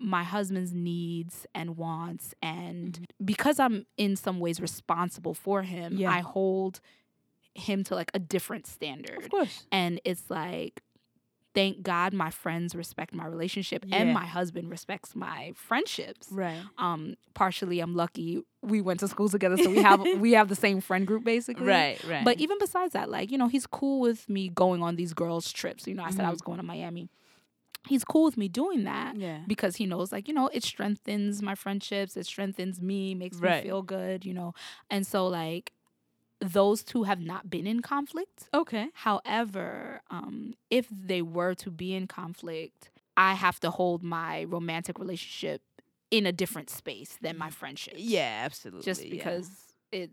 [0.00, 6.10] my husband's needs and wants and because I'm in some ways responsible for him, Yeah.
[6.12, 6.80] I hold
[7.54, 9.18] him to like a different standard.
[9.24, 9.66] Of course.
[9.72, 10.82] And it's like
[11.54, 13.96] thank God my friends respect my relationship Yeah.
[13.96, 16.28] and my husband respects my friendships.
[16.30, 16.60] Right.
[16.78, 20.54] Um partially I'm lucky we went to school together so we have we have the
[20.54, 21.66] same friend group basically.
[21.66, 21.98] Right.
[22.04, 22.24] Right.
[22.24, 25.50] But even besides that, like, you know, he's cool with me going on these girls'
[25.50, 25.88] trips.
[25.88, 26.32] You know, I said I Mhm.
[26.32, 27.10] was going to Miami.
[27.88, 29.38] He's cool with me doing that yeah.
[29.46, 33.62] because he knows, like, you know, it strengthens my friendships, it strengthens me, makes Right.
[33.62, 34.52] me feel good, you know.
[34.90, 35.72] And so, like,
[36.40, 38.48] those two have not been in conflict.
[38.54, 38.88] Okay.
[38.94, 44.98] However, um, if they were to be in conflict, I have to hold my romantic
[44.98, 45.62] relationship
[46.10, 48.42] in a different space than my friendship Yeah.
[48.44, 48.84] Absolutely.
[48.84, 49.10] just yeah.
[49.10, 49.50] because
[49.92, 50.10] it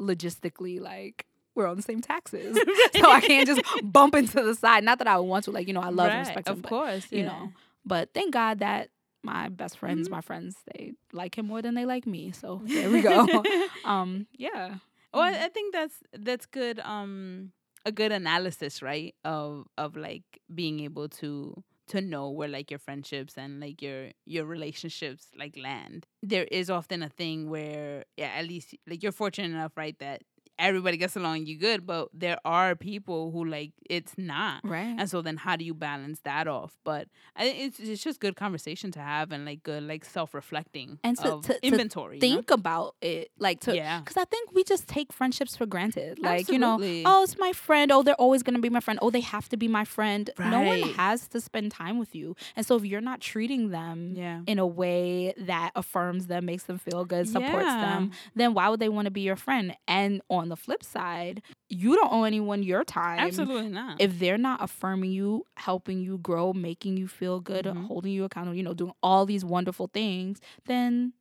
[0.00, 1.26] logistically like
[1.56, 2.56] we're on the same taxes
[3.00, 5.66] so i can't just bump into the side not that i would want to like
[5.66, 7.06] you know i love and Right, respect Of but, course.
[7.10, 7.52] you know
[7.84, 8.90] but thank god that
[9.22, 10.12] my best friends Mhm.
[10.12, 13.26] my friends they like him more than they like me so there we go
[13.84, 14.76] um yeah
[15.12, 15.22] Well.
[15.22, 16.78] I I think that's that's good.
[16.80, 17.52] Um,
[17.86, 19.14] a good analysis, right?
[19.24, 24.10] Of of like being able to to know where like your friendships and like your
[24.26, 26.06] your relationships like land.
[26.22, 30.22] There is often a thing where, yeah, at least like you're fortunate enough, right, that
[30.58, 31.86] everybody gets along, you good.
[31.86, 34.60] But there are people who like it's not.
[34.64, 36.76] right And so then how do you balance that off?
[36.84, 40.34] But I think it's it's just good conversation to have and like good like self
[40.34, 42.16] reflecting And to- to- to inventory.
[42.16, 42.20] know?
[42.20, 44.00] think about it like to yeah.
[44.00, 47.52] because i think we just take friendships for granted like you know oh, it's my
[47.52, 47.92] friend.
[47.92, 48.98] Oh, they're always going to be my friend.
[49.02, 50.30] Oh, they have to be my friend.
[50.38, 52.34] No one has to spend time with you.
[52.56, 54.40] And so if you're not treating them Yeah.
[54.46, 57.80] in a way that affirms them, makes them feel good, supports Yeah.
[57.80, 59.76] them, then why would they want to be your friend?
[59.88, 63.20] And on the flip side, you don't owe anyone your time.
[63.20, 64.00] Absolutely not.
[64.00, 67.86] If they're not affirming you, helping you grow, making you feel good, Mhm.
[67.86, 71.12] holding you accountable, you know, doing all these wonderful things, then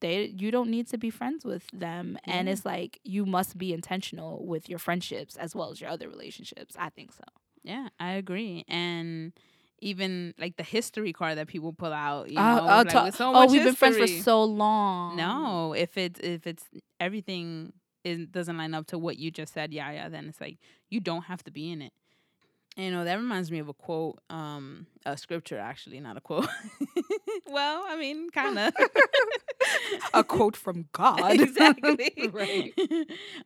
[0.00, 2.16] they you don't need to be friends with them.
[2.24, 6.08] And it's like you must be intentional with your friendships as well as your other
[6.08, 6.74] relationships.
[6.78, 7.24] I think so.
[7.62, 8.64] yeah, I agree.
[8.68, 9.32] And
[9.82, 13.16] even like the history card that people pull out, you Oh, know, oh, like, with
[13.16, 15.16] so oh, we've been friends for so long.
[15.16, 16.64] No, if it's if it's
[16.98, 17.72] everything
[18.04, 21.00] is doesn't line up to what you just said, yeah, yeah, then it's like you
[21.00, 21.92] don't have to be in it.
[22.76, 26.20] And, you know, that reminds me of a quote, um, a scripture actually, not a
[26.20, 26.46] quote.
[27.48, 28.72] well, I mean, kind of.
[30.14, 31.40] a quote from God.
[31.40, 32.30] exactly.
[32.32, 32.72] right.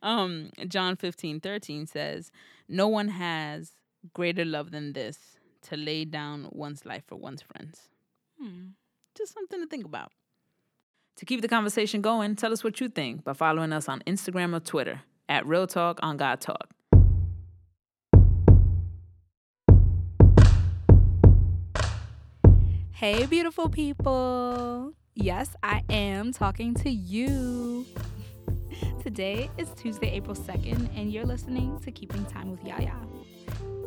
[0.03, 2.31] um, John 15, 13 says,
[2.69, 3.71] No one has
[4.13, 5.17] greater love than this
[5.63, 7.89] to lay down one's life for one's friends.
[8.39, 8.67] Hmm.
[9.15, 10.11] Just something to think about.
[11.17, 14.53] To keep the conversation going, tell us what you think by following us on Instagram
[14.53, 16.71] or Twitter at Real Talk on God Talk.
[22.91, 24.91] Hey, beautiful people.
[25.13, 27.85] Yes, I am talking to you.
[29.01, 32.95] Today is Tuesday, April 2nd, and you're listening to Keeping Time with Yaya.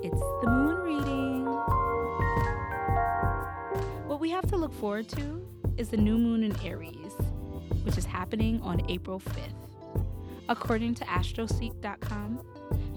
[0.03, 1.45] It's the moon reading.
[4.07, 7.15] What we have to look forward to is the new moon in Aries,
[7.85, 10.05] which is happening on April 5th.
[10.49, 12.41] According to astroseek.com,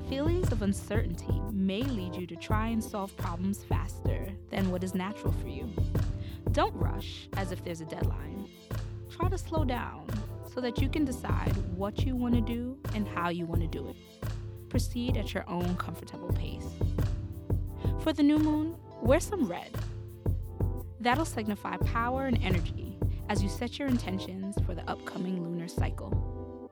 [0.10, 4.96] feelings of uncertainty may lead you to try and solve problems faster than what is
[4.96, 5.72] natural for you.
[6.54, 8.50] Don't rush as if there's a deadline.
[9.12, 10.08] Try to slow down
[10.52, 13.68] so that you can decide what you want to do and how you want to
[13.68, 13.96] do it.
[14.70, 16.66] Proceed at your own comfortable pace.
[18.02, 19.70] For the new moon, wear some red.
[21.02, 22.96] That'll signify power and energy
[23.28, 26.70] as you set your intentions for the upcoming lunar cycle.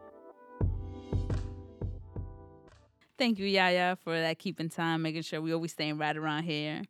[3.18, 6.84] Thank you, Yaya, for that keeping time, making sure we always staying right around here.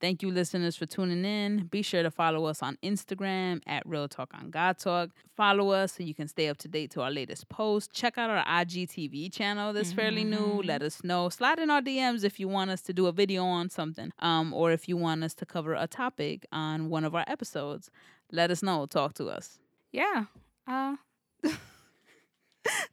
[0.00, 1.66] Thank you, listeners, for tuning in.
[1.66, 5.10] Be sure to follow us on Instagram at Real Talk on God Talk.
[5.36, 7.88] Follow us so you can stay up to date to our latest posts.
[7.92, 10.62] Check out our IGTV channel that's fairly new.
[10.64, 11.28] Let us know.
[11.28, 14.54] Slide in our DMs if you want us to do a video on something, um,
[14.54, 17.90] or if you want us to cover a topic on one of our episodes.
[18.30, 18.86] Let us know.
[18.86, 19.58] Talk to us.
[19.90, 20.26] Yeah.
[20.66, 20.96] Uh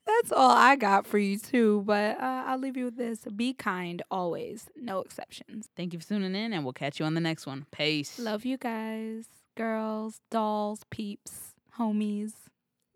[0.05, 3.19] That's all I got for you too, but uh, I'll leave you with this.
[3.35, 5.67] Be kind always, no exceptions.
[5.75, 7.65] Thank you for tuning in, and we'll catch you on the next one.
[7.71, 8.17] Peace.
[8.19, 9.25] Love you guys.
[9.57, 12.33] girls, dolls, peeps, homies,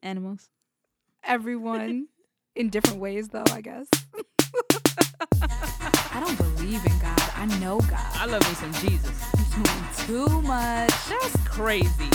[0.01, 0.49] Animals.
[1.23, 2.07] everyone
[2.55, 3.88] in different ways, though, I guess.
[5.41, 7.21] I don't believe in God.
[7.36, 7.99] I know God.
[8.13, 9.23] I love me some Jesus.
[9.55, 10.93] You're doing too much.
[11.09, 12.09] That's crazy.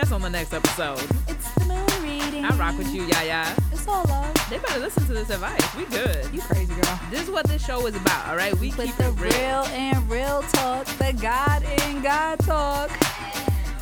[0.00, 0.98] That's on the next episode.
[1.28, 2.42] It's the moon reading.
[2.42, 3.54] I rock with you, Yaya.
[3.70, 4.34] It's all love.
[4.48, 5.76] They better listen to this advice.
[5.76, 6.32] We good.
[6.32, 6.98] You crazy girl.
[7.10, 8.54] This is what this show is about, all right?
[8.58, 9.30] We With keep the real.
[9.30, 12.90] real and real talk, the God in God talk.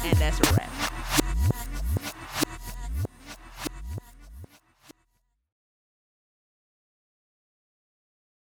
[0.04, 0.57] And that's wrap.